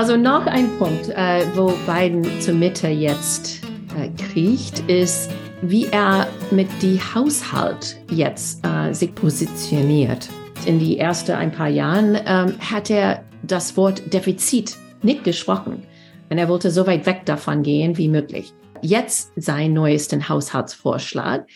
Also 0.00 0.16
noch 0.16 0.46
ein 0.46 0.78
Punkt, 0.78 1.10
äh, 1.10 1.44
wo 1.54 1.74
Biden 1.86 2.24
zur 2.40 2.54
Mitte 2.54 2.88
jetzt 2.88 3.60
äh, 3.98 4.08
kriecht, 4.08 4.78
ist, 4.88 5.30
wie 5.60 5.88
er 5.88 6.26
mit 6.50 6.68
die 6.80 6.98
Haushalt 6.98 7.98
jetzt 8.10 8.66
äh, 8.66 8.94
sich 8.94 9.14
positioniert. 9.14 10.30
In 10.64 10.78
die 10.78 10.98
ersten 10.98 11.32
ein 11.32 11.52
paar 11.52 11.68
Jahren 11.68 12.18
ähm, 12.24 12.54
hat 12.60 12.88
er 12.88 13.26
das 13.42 13.76
Wort 13.76 14.10
Defizit 14.10 14.74
nicht 15.02 15.22
gesprochen. 15.22 15.82
Und 16.30 16.38
er 16.38 16.48
wollte 16.48 16.70
so 16.70 16.86
weit 16.86 17.04
weg 17.04 17.26
davon 17.26 17.62
gehen 17.62 17.98
wie 17.98 18.08
möglich. 18.08 18.54
Jetzt 18.80 19.32
sein 19.36 19.74
neuesten 19.74 20.30
Haushaltsvorschlag 20.30 21.46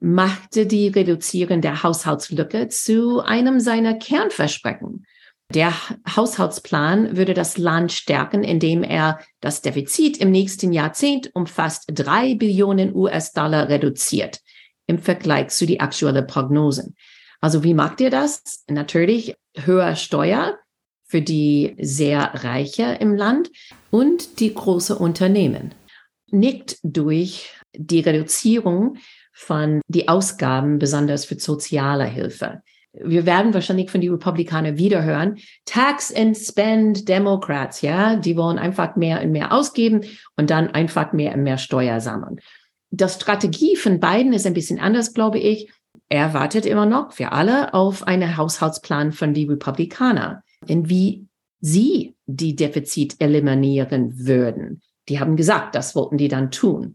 machte 0.00 0.66
die 0.66 0.88
Reduzierung 0.88 1.60
der 1.60 1.84
Haushaltslücke 1.84 2.66
zu 2.66 3.20
einem 3.20 3.60
seiner 3.60 3.94
Kernversprechen. 3.94 5.06
Der 5.52 5.74
Haushaltsplan 6.16 7.16
würde 7.16 7.34
das 7.34 7.58
Land 7.58 7.92
stärken, 7.92 8.42
indem 8.42 8.82
er 8.82 9.20
das 9.40 9.60
Defizit 9.60 10.16
im 10.16 10.30
nächsten 10.30 10.72
Jahrzehnt 10.72 11.30
um 11.34 11.46
fast 11.46 11.84
drei 11.92 12.34
Billionen 12.34 12.94
US-Dollar 12.94 13.68
reduziert 13.68 14.40
im 14.86 14.98
Vergleich 14.98 15.48
zu 15.48 15.66
die 15.66 15.80
aktuellen 15.80 16.26
Prognosen. 16.26 16.96
Also 17.40 17.62
wie 17.62 17.74
macht 17.74 18.00
ihr 18.00 18.10
das? 18.10 18.64
Natürlich 18.68 19.36
höher 19.54 19.96
Steuer 19.96 20.58
für 21.04 21.20
die 21.20 21.76
sehr 21.78 22.42
Reiche 22.42 22.96
im 23.00 23.14
Land 23.14 23.50
und 23.90 24.40
die 24.40 24.52
große 24.52 24.96
Unternehmen. 24.96 25.74
Nicht 26.30 26.78
durch 26.82 27.54
die 27.76 28.00
Reduzierung 28.00 28.96
von 29.32 29.82
die 29.88 30.08
Ausgaben, 30.08 30.78
besonders 30.78 31.26
für 31.26 31.38
soziale 31.38 32.06
Hilfe 32.06 32.62
wir 33.02 33.26
werden 33.26 33.54
wahrscheinlich 33.54 33.90
von 33.90 34.00
den 34.00 34.12
Republikanern 34.12 34.78
wiederhören, 34.78 35.38
Tax 35.64 36.14
and 36.14 36.36
Spend 36.36 37.08
Democrats, 37.08 37.82
ja, 37.82 38.16
die 38.16 38.36
wollen 38.36 38.58
einfach 38.58 38.96
mehr 38.96 39.22
und 39.22 39.32
mehr 39.32 39.52
ausgeben 39.52 40.02
und 40.36 40.50
dann 40.50 40.68
einfach 40.70 41.12
mehr 41.12 41.34
und 41.34 41.42
mehr 41.42 41.58
Steuer 41.58 42.00
sammeln. 42.00 42.40
Das 42.90 43.14
Strategie 43.16 43.76
von 43.76 43.98
Biden 43.98 44.32
ist 44.32 44.46
ein 44.46 44.54
bisschen 44.54 44.78
anders, 44.78 45.14
glaube 45.14 45.38
ich. 45.38 45.70
Er 46.08 46.34
wartet 46.34 46.66
immer 46.66 46.86
noch 46.86 47.12
für 47.12 47.32
alle 47.32 47.74
auf 47.74 48.06
einen 48.06 48.36
Haushaltsplan 48.36 49.12
von 49.12 49.34
den 49.34 49.50
Republikanern, 49.50 50.40
in 50.66 50.88
wie 50.88 51.26
sie 51.60 52.14
die 52.26 52.54
Defizit 52.54 53.16
eliminieren 53.18 54.26
würden. 54.26 54.82
Die 55.08 55.18
haben 55.18 55.36
gesagt, 55.36 55.74
das 55.74 55.94
wollten 55.96 56.16
die 56.16 56.28
dann 56.28 56.50
tun. 56.50 56.94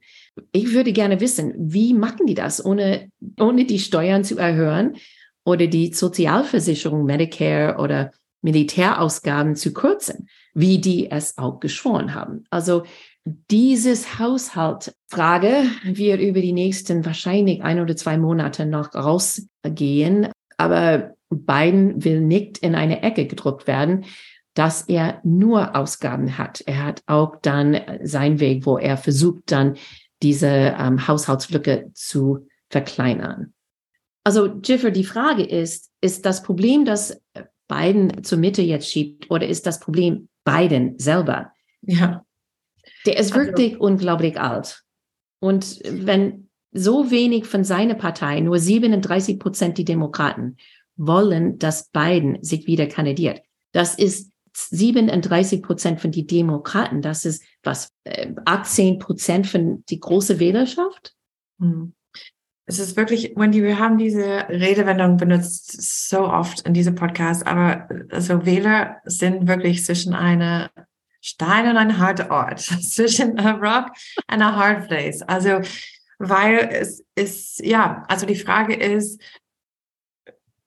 Ich 0.52 0.74
würde 0.74 0.94
gerne 0.94 1.20
wissen, 1.20 1.54
wie 1.58 1.94
machen 1.94 2.26
die 2.26 2.34
das, 2.34 2.64
ohne, 2.64 3.10
ohne 3.40 3.66
die 3.66 3.80
Steuern 3.80 4.24
zu 4.24 4.38
erhöhen 4.38 4.96
oder 5.46 5.68
die 5.68 5.94
Sozialversicherung, 5.94 7.06
Medicare 7.06 7.78
oder 7.80 8.12
Militärausgaben 8.42 9.56
zu 9.56 9.74
kürzen, 9.74 10.30
wie 10.54 10.80
die 10.80 11.12
es 11.12 11.38
auch 11.38 11.60
geschworen 11.60 12.14
haben. 12.14 12.46
Also 12.50 12.84
dieses 13.26 14.18
Haushaltfrage 14.18 15.64
wird 15.84 16.22
über 16.22 16.42
die 16.42 16.54
nächsten 16.54 17.06
wahrscheinlich 17.06 17.62
ein 17.62 17.80
oder 17.80 17.96
zwei 17.96 18.18
Monate 18.18 18.66
noch 18.66 18.96
rausgehen. 18.96 20.30
Aber 20.58 21.14
Biden 21.30 22.04
will 22.04 22.22
nicht 22.22 22.58
in 22.60 22.76
eine 22.76 23.04
Ecke 23.04 23.28
gedruckt 23.28 23.68
werden, 23.68 24.06
dass 24.54 24.82
er 24.84 25.22
nur 25.24 25.76
Ausgaben 25.76 26.38
hat. 26.38 26.62
Er 26.66 26.86
hat 26.86 27.04
auch 27.06 27.36
dann 27.42 27.80
seinen 28.04 28.40
Weg, 28.40 28.66
wo 28.66 28.78
er 28.78 28.98
versucht 28.98 29.52
dann 29.52 29.76
diese 30.22 30.48
ähm, 30.48 31.08
Haushaltslücke 31.08 31.92
zu 31.94 32.48
verkleinern. 32.70 33.54
Also 34.24 34.48
Jiffer, 34.64 34.92
die 34.92 35.06
Frage 35.06 35.44
ist, 35.44 35.92
ist 36.02 36.26
das 36.26 36.44
Problem, 36.44 36.86
dass 36.86 37.22
Biden 37.68 38.24
zur 38.24 38.38
Mitte 38.38 38.62
jetzt 38.62 38.90
schiebt, 38.90 39.30
oder 39.32 39.48
ist 39.48 39.66
das 39.66 39.80
Problem 39.80 40.30
Biden 40.44 40.98
selber? 41.00 41.52
Ja. 41.82 42.26
Der 43.06 43.18
ist 43.18 43.34
also, 43.34 43.46
wirklich 43.46 43.80
unglaublich 43.80 44.40
alt. 44.40 44.84
Und 45.40 45.80
wenn 45.84 46.50
so 46.72 47.12
wenig 47.12 47.46
von 47.46 47.64
seiner 47.64 47.96
Partei, 47.96 48.40
nur 48.42 48.60
37 48.60 49.40
Prozent 49.40 49.78
die 49.78 49.86
Demokraten, 49.86 50.58
wollen, 50.98 51.58
dass 51.60 51.90
Biden 51.90 52.44
sich 52.44 52.68
wieder 52.68 52.86
kandidiert. 52.88 53.42
Das 53.72 53.96
ist 53.96 54.32
37 54.54 55.62
Prozent 55.62 56.02
von 56.02 56.12
die 56.12 56.28
Demokraten. 56.28 57.02
Das 57.02 57.24
ist 57.24 57.44
was, 57.64 57.94
18 58.46 58.96
äh, 58.96 58.98
Prozent 58.98 59.48
von 59.48 59.84
die 59.90 60.00
große 60.00 60.40
Wählerschaft? 60.40 61.16
Hm. 61.60 61.94
Es 62.70 62.78
ist 62.78 62.96
wirklich, 62.96 63.34
Wendy, 63.36 63.64
wir 63.64 63.80
haben 63.80 63.98
diese 63.98 64.48
Redewendung 64.48 65.18
benutzt 65.18 66.08
so 66.08 66.20
oft 66.20 66.62
in 66.68 66.76
diesem 66.76 66.94
Podcast, 66.94 67.48
aber 67.48 67.90
also 68.12 68.46
Wähler 68.46 68.98
sind 69.06 69.48
wirklich 69.48 69.84
zwischen 69.84 70.14
einer 70.14 70.70
Stein 71.20 71.68
und 71.68 71.78
ein 71.78 71.98
harter 71.98 72.30
Ort, 72.30 72.60
zwischen 72.84 73.40
a 73.40 73.54
rock 73.54 73.88
and 74.28 74.44
a 74.44 74.56
hard 74.56 74.88
place. 74.88 75.24
Also, 75.24 75.62
weil 76.20 76.70
es 76.72 77.04
ist, 77.16 77.60
ja, 77.66 78.04
also 78.08 78.28
die 78.28 78.36
Frage 78.36 78.76
ist, 78.76 79.20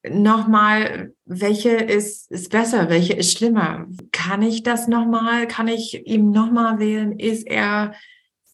nochmal, 0.02 1.14
welche 1.24 1.70
ist, 1.70 2.32
ist 2.32 2.50
besser, 2.50 2.90
welche 2.90 3.12
ist 3.12 3.38
schlimmer? 3.38 3.86
Kann 4.10 4.42
ich 4.42 4.64
das 4.64 4.88
nochmal, 4.88 5.46
kann 5.46 5.68
ich 5.68 6.04
ihm 6.04 6.32
nochmal 6.32 6.80
wählen? 6.80 7.16
Ist 7.16 7.46
er 7.46 7.94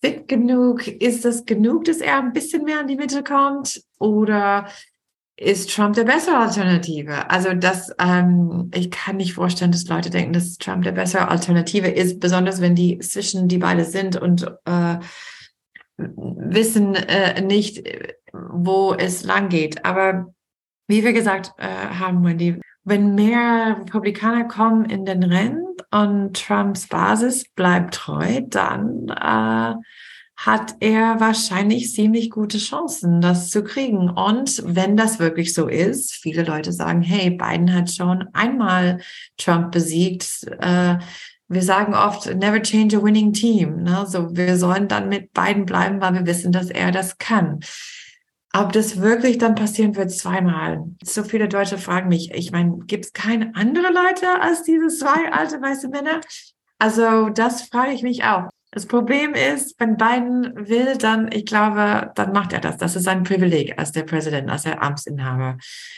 fit 0.01 0.29
genug? 0.29 0.87
Ist 0.87 1.25
das 1.25 1.45
genug, 1.45 1.85
dass 1.85 1.99
er 1.99 2.19
ein 2.19 2.33
bisschen 2.33 2.65
mehr 2.65 2.81
in 2.81 2.87
die 2.89 2.97
Mitte 2.97 3.23
kommt? 3.23 3.83
Oder 3.99 4.69
ist 5.37 5.75
Trump 5.75 5.95
der 5.95 6.05
bessere 6.05 6.39
Alternative? 6.39 7.31
Also 7.31 7.55
das, 7.55 7.95
ähm, 7.99 8.71
ich 8.75 8.91
kann 8.91 9.17
nicht 9.17 9.35
vorstellen, 9.35 9.73
dass 9.73 9.87
Leute 9.89 10.11
denken, 10.11 10.33
dass 10.33 10.59
Trump 10.59 10.85
der 10.85 10.93
bessere 10.93 11.29
Alternative 11.29 11.89
ist, 11.89 12.21
besonders 12.21 12.61
wenn 12.61 12.75
die 12.75 12.99
zwischen 12.99 13.49
die 13.49 13.59
beide 13.59 13.85
sind 13.85 14.17
und 14.17 14.51
äh, 14.65 14.99
wissen 15.97 16.95
äh, 16.95 17.41
nicht, 17.41 17.87
wo 18.33 18.95
es 18.95 19.25
lang 19.25 19.49
geht. 19.49 19.85
Aber 19.85 20.33
wie 20.89 21.05
wir 21.05 21.13
gesagt 21.13 21.53
äh, 21.59 21.67
haben, 21.67 22.25
Wendy, 22.25 22.61
wenn 22.85 23.15
mehr 23.15 23.77
Republikaner 23.81 24.45
kommen 24.45 24.87
in 24.87 25.05
den 25.05 25.23
Rennen 25.23 25.68
und 25.91 26.35
Trumps 26.35 26.87
Basis 26.87 27.45
bleibt 27.55 27.95
treu, 27.95 28.43
dann 28.47 29.09
äh, 29.09 29.75
hat 30.37 30.77
er 30.79 31.19
wahrscheinlich 31.19 31.93
ziemlich 31.93 32.31
gute 32.31 32.59
Chancen, 32.59 33.21
das 33.21 33.51
zu 33.51 33.65
kriegen. 33.65 34.09
Und 34.09 34.63
wenn 34.65 34.97
das 34.97 35.19
wirklich 35.19 35.53
so 35.53 35.67
ist, 35.67 36.13
viele 36.13 36.45
Leute 36.45 36.73
sagen, 36.73 37.03
hey, 37.03 37.31
Biden 37.31 37.75
hat 37.75 37.91
schon 37.91 38.29
einmal 38.35 39.01
Trump 39.37 39.73
besiegt. 39.73 40.47
Äh, 40.61 40.99
wir 41.49 41.63
sagen 41.63 41.95
oft, 41.95 42.27
never 42.37 42.63
change 42.63 42.97
a 42.97 43.03
winning 43.03 43.33
team. 43.33 43.83
Ne? 43.83 44.05
So, 44.07 44.37
wir 44.37 44.57
sollen 44.57 44.87
dann 44.87 45.09
mit 45.09 45.33
Biden 45.33 45.65
bleiben, 45.65 46.01
weil 46.01 46.15
wir 46.15 46.27
wissen, 46.27 46.53
dass 46.53 46.71
er 46.71 46.93
das 46.93 47.19
kann. 47.19 47.61
Ob 48.55 48.73
das 48.73 49.01
wirklich 49.01 49.39
dann 49.39 49.55
passieren 49.55 49.95
wird 49.97 50.11
zweimal. 50.11 50.85
So 51.03 51.23
viele 51.23 51.49
Deutsche 51.49 51.79
fragen 51.79 52.09
mich, 52.09 52.33
ich 52.33 52.51
meine, 52.51 52.79
gibt 52.87 53.05
es 53.05 53.13
keine 53.13 53.55
andere 53.55 53.93
Leute 53.93 54.41
als 54.41 54.63
diese 54.63 54.89
zwei 54.89 55.31
alte 55.33 55.61
weiße 55.61 55.89
Männer? 55.89 56.21
Also 56.79 57.29
das 57.29 57.63
frage 57.63 57.93
ich 57.93 58.03
mich 58.03 58.25
auch. 58.25 58.49
Das 58.71 58.85
Problem 58.85 59.33
ist, 59.33 59.81
wenn 59.81 59.97
Biden 59.97 60.53
will, 60.69 60.99
dann, 60.99 61.31
ich 61.33 61.47
glaube, 61.47 62.13
dann 62.15 62.33
macht 62.33 62.53
er 62.53 62.61
das. 62.61 62.77
Das 62.77 62.97
ist 62.97 63.05
sein 63.05 63.23
Privileg 63.23 63.79
als 63.79 63.93
der 63.93 64.03
Präsident, 64.03 64.51
als 64.51 64.65
der 64.65 64.83
Amtsinhaber. 64.83 65.57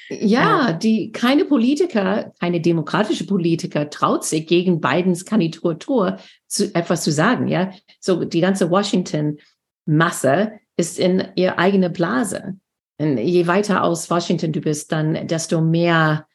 Ja, 0.08 0.72
die, 0.72 1.10
keine 1.10 1.44
Politiker, 1.46 2.32
keine 2.38 2.60
demokratische 2.60 3.26
Politiker 3.26 3.90
traut 3.90 4.24
sich 4.24 4.46
gegen 4.46 4.80
Bidens 4.80 5.24
Kandidatur 5.24 6.18
zu, 6.46 6.72
etwas 6.72 7.02
zu 7.02 7.10
sagen, 7.10 7.48
ja. 7.48 7.72
So, 7.98 8.24
die 8.24 8.40
ganze 8.40 8.70
Washington-Masse 8.70 10.52
ist 10.80 10.98
in 10.98 11.28
ihre 11.36 11.58
eigene 11.58 11.90
Blase. 11.90 12.56
Und 12.98 13.18
je 13.18 13.46
weiter 13.46 13.84
aus 13.84 14.10
Washington 14.10 14.52
du 14.52 14.60
bist, 14.60 14.90
dann 14.92 15.26
desto 15.26 15.60
mehr 15.60 16.26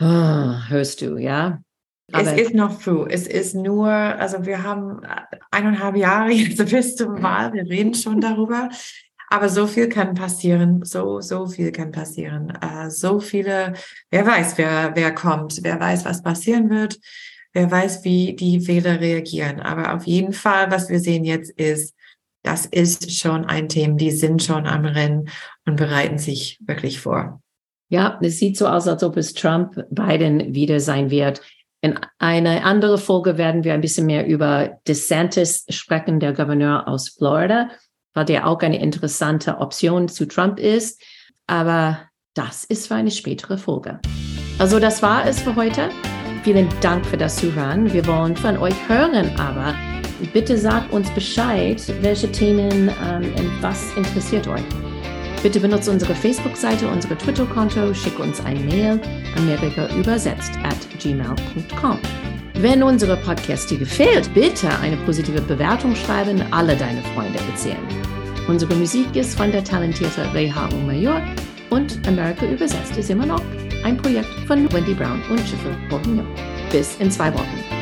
oh, 0.00 0.54
hörst 0.68 1.00
du, 1.00 1.16
ja. 1.16 1.60
Aber 2.12 2.32
es 2.32 2.40
ist 2.40 2.54
noch 2.54 2.80
früh. 2.80 3.04
Es 3.08 3.26
ist 3.26 3.54
nur, 3.54 3.88
also 3.88 4.46
wir 4.46 4.62
haben 4.62 5.00
eineinhalb 5.50 5.96
Jahre 5.96 6.30
jetzt 6.32 6.70
bis 6.70 6.96
zum 6.96 7.22
Wahl. 7.22 7.52
Wir 7.52 7.64
reden 7.64 7.94
schon 7.94 8.20
darüber. 8.20 8.68
Aber 9.30 9.48
so 9.50 9.66
viel 9.66 9.88
kann 9.88 10.14
passieren. 10.14 10.84
So, 10.84 11.20
so 11.20 11.46
viel 11.46 11.70
kann 11.70 11.92
passieren. 11.92 12.52
Uh, 12.64 12.88
so 12.88 13.20
viele, 13.20 13.74
wer 14.10 14.26
weiß, 14.26 14.56
wer, 14.56 14.92
wer 14.94 15.14
kommt, 15.14 15.62
wer 15.62 15.78
weiß, 15.78 16.06
was 16.06 16.22
passieren 16.22 16.70
wird. 16.70 16.98
Wer 17.52 17.70
weiß, 17.70 18.04
wie 18.04 18.34
die 18.36 18.66
Wähler 18.66 19.00
reagieren. 19.00 19.60
Aber 19.60 19.94
auf 19.94 20.04
jeden 20.04 20.32
Fall, 20.32 20.70
was 20.70 20.88
wir 20.88 21.00
sehen 21.00 21.24
jetzt 21.24 21.50
ist, 21.50 21.94
das 22.48 22.64
ist 22.64 23.12
schon 23.12 23.44
ein 23.44 23.68
Thema, 23.68 23.96
die 23.96 24.10
sind 24.10 24.42
schon 24.42 24.66
am 24.66 24.86
Rennen 24.86 25.28
und 25.66 25.76
bereiten 25.76 26.16
sich 26.16 26.58
wirklich 26.64 26.98
vor. 26.98 27.42
Ja, 27.90 28.18
es 28.22 28.38
sieht 28.38 28.56
so 28.56 28.66
aus, 28.66 28.88
als 28.88 29.02
ob 29.02 29.18
es 29.18 29.34
Trump 29.34 29.74
Biden 29.90 30.54
wieder 30.54 30.80
sein 30.80 31.10
wird. 31.10 31.42
In 31.82 32.00
einer 32.18 32.64
anderen 32.64 32.96
Folge 32.96 33.36
werden 33.36 33.64
wir 33.64 33.74
ein 33.74 33.82
bisschen 33.82 34.06
mehr 34.06 34.26
über 34.26 34.78
DeSantis 34.88 35.66
sprechen, 35.68 36.20
der 36.20 36.32
Gouverneur 36.32 36.88
aus 36.88 37.10
Florida, 37.10 37.68
weil 38.14 38.24
der 38.24 38.46
auch 38.46 38.60
eine 38.60 38.80
interessante 38.80 39.58
Option 39.58 40.08
zu 40.08 40.26
Trump 40.26 40.58
ist. 40.58 41.02
Aber 41.46 41.98
das 42.32 42.64
ist 42.64 42.88
für 42.88 42.94
eine 42.94 43.10
spätere 43.10 43.58
Folge. 43.58 44.00
Also 44.58 44.80
das 44.80 45.02
war 45.02 45.26
es 45.26 45.40
für 45.40 45.54
heute. 45.54 45.90
Vielen 46.44 46.68
Dank 46.80 47.04
für 47.04 47.18
das 47.18 47.36
Zuhören. 47.36 47.92
Wir 47.92 48.06
wollen 48.06 48.36
von 48.36 48.56
euch 48.56 48.88
hören, 48.88 49.38
aber 49.38 49.74
Bitte 50.32 50.58
sagt 50.58 50.92
uns 50.92 51.10
Bescheid, 51.10 51.80
welche 52.00 52.30
Themen 52.30 52.90
ähm, 53.08 53.32
was 53.60 53.96
interessiert 53.96 54.48
euch. 54.48 54.62
Bitte 55.42 55.60
benutzt 55.60 55.88
unsere 55.88 56.14
Facebook-Seite, 56.14 56.88
unsere 56.88 57.16
Twitter-Konto, 57.16 57.94
schicke 57.94 58.22
uns 58.22 58.44
ein 58.44 58.66
Mail, 58.66 59.00
Amerika 59.36 59.88
übersetzt 59.96 60.52
at 60.64 60.76
gmail.com. 61.00 61.98
Wenn 62.54 62.82
unsere 62.82 63.16
Podcast 63.18 63.70
dir 63.70 63.78
gefällt, 63.78 64.34
bitte 64.34 64.68
eine 64.80 64.96
positive 64.98 65.40
Bewertung 65.40 65.94
schreiben, 65.94 66.42
alle 66.50 66.74
deine 66.74 67.02
Freunde 67.14 67.38
erzählen. 67.50 67.86
Unsere 68.48 68.74
Musik 68.74 69.14
ist 69.14 69.36
von 69.36 69.52
der 69.52 69.62
talentierten 69.62 70.24
Reha 70.32 70.68
Major 70.84 71.22
und 71.70 72.04
Amerika 72.08 72.46
übersetzt 72.46 72.96
ist 72.96 73.10
immer 73.10 73.26
noch 73.26 73.42
ein 73.84 73.96
Projekt 73.96 74.28
von 74.48 74.70
Wendy 74.72 74.94
Brown 74.94 75.22
und 75.30 75.38
Schiffer 75.40 75.76
Bourguignon. 75.88 76.26
Bis 76.72 76.96
in 76.96 77.10
zwei 77.12 77.32
Wochen. 77.32 77.77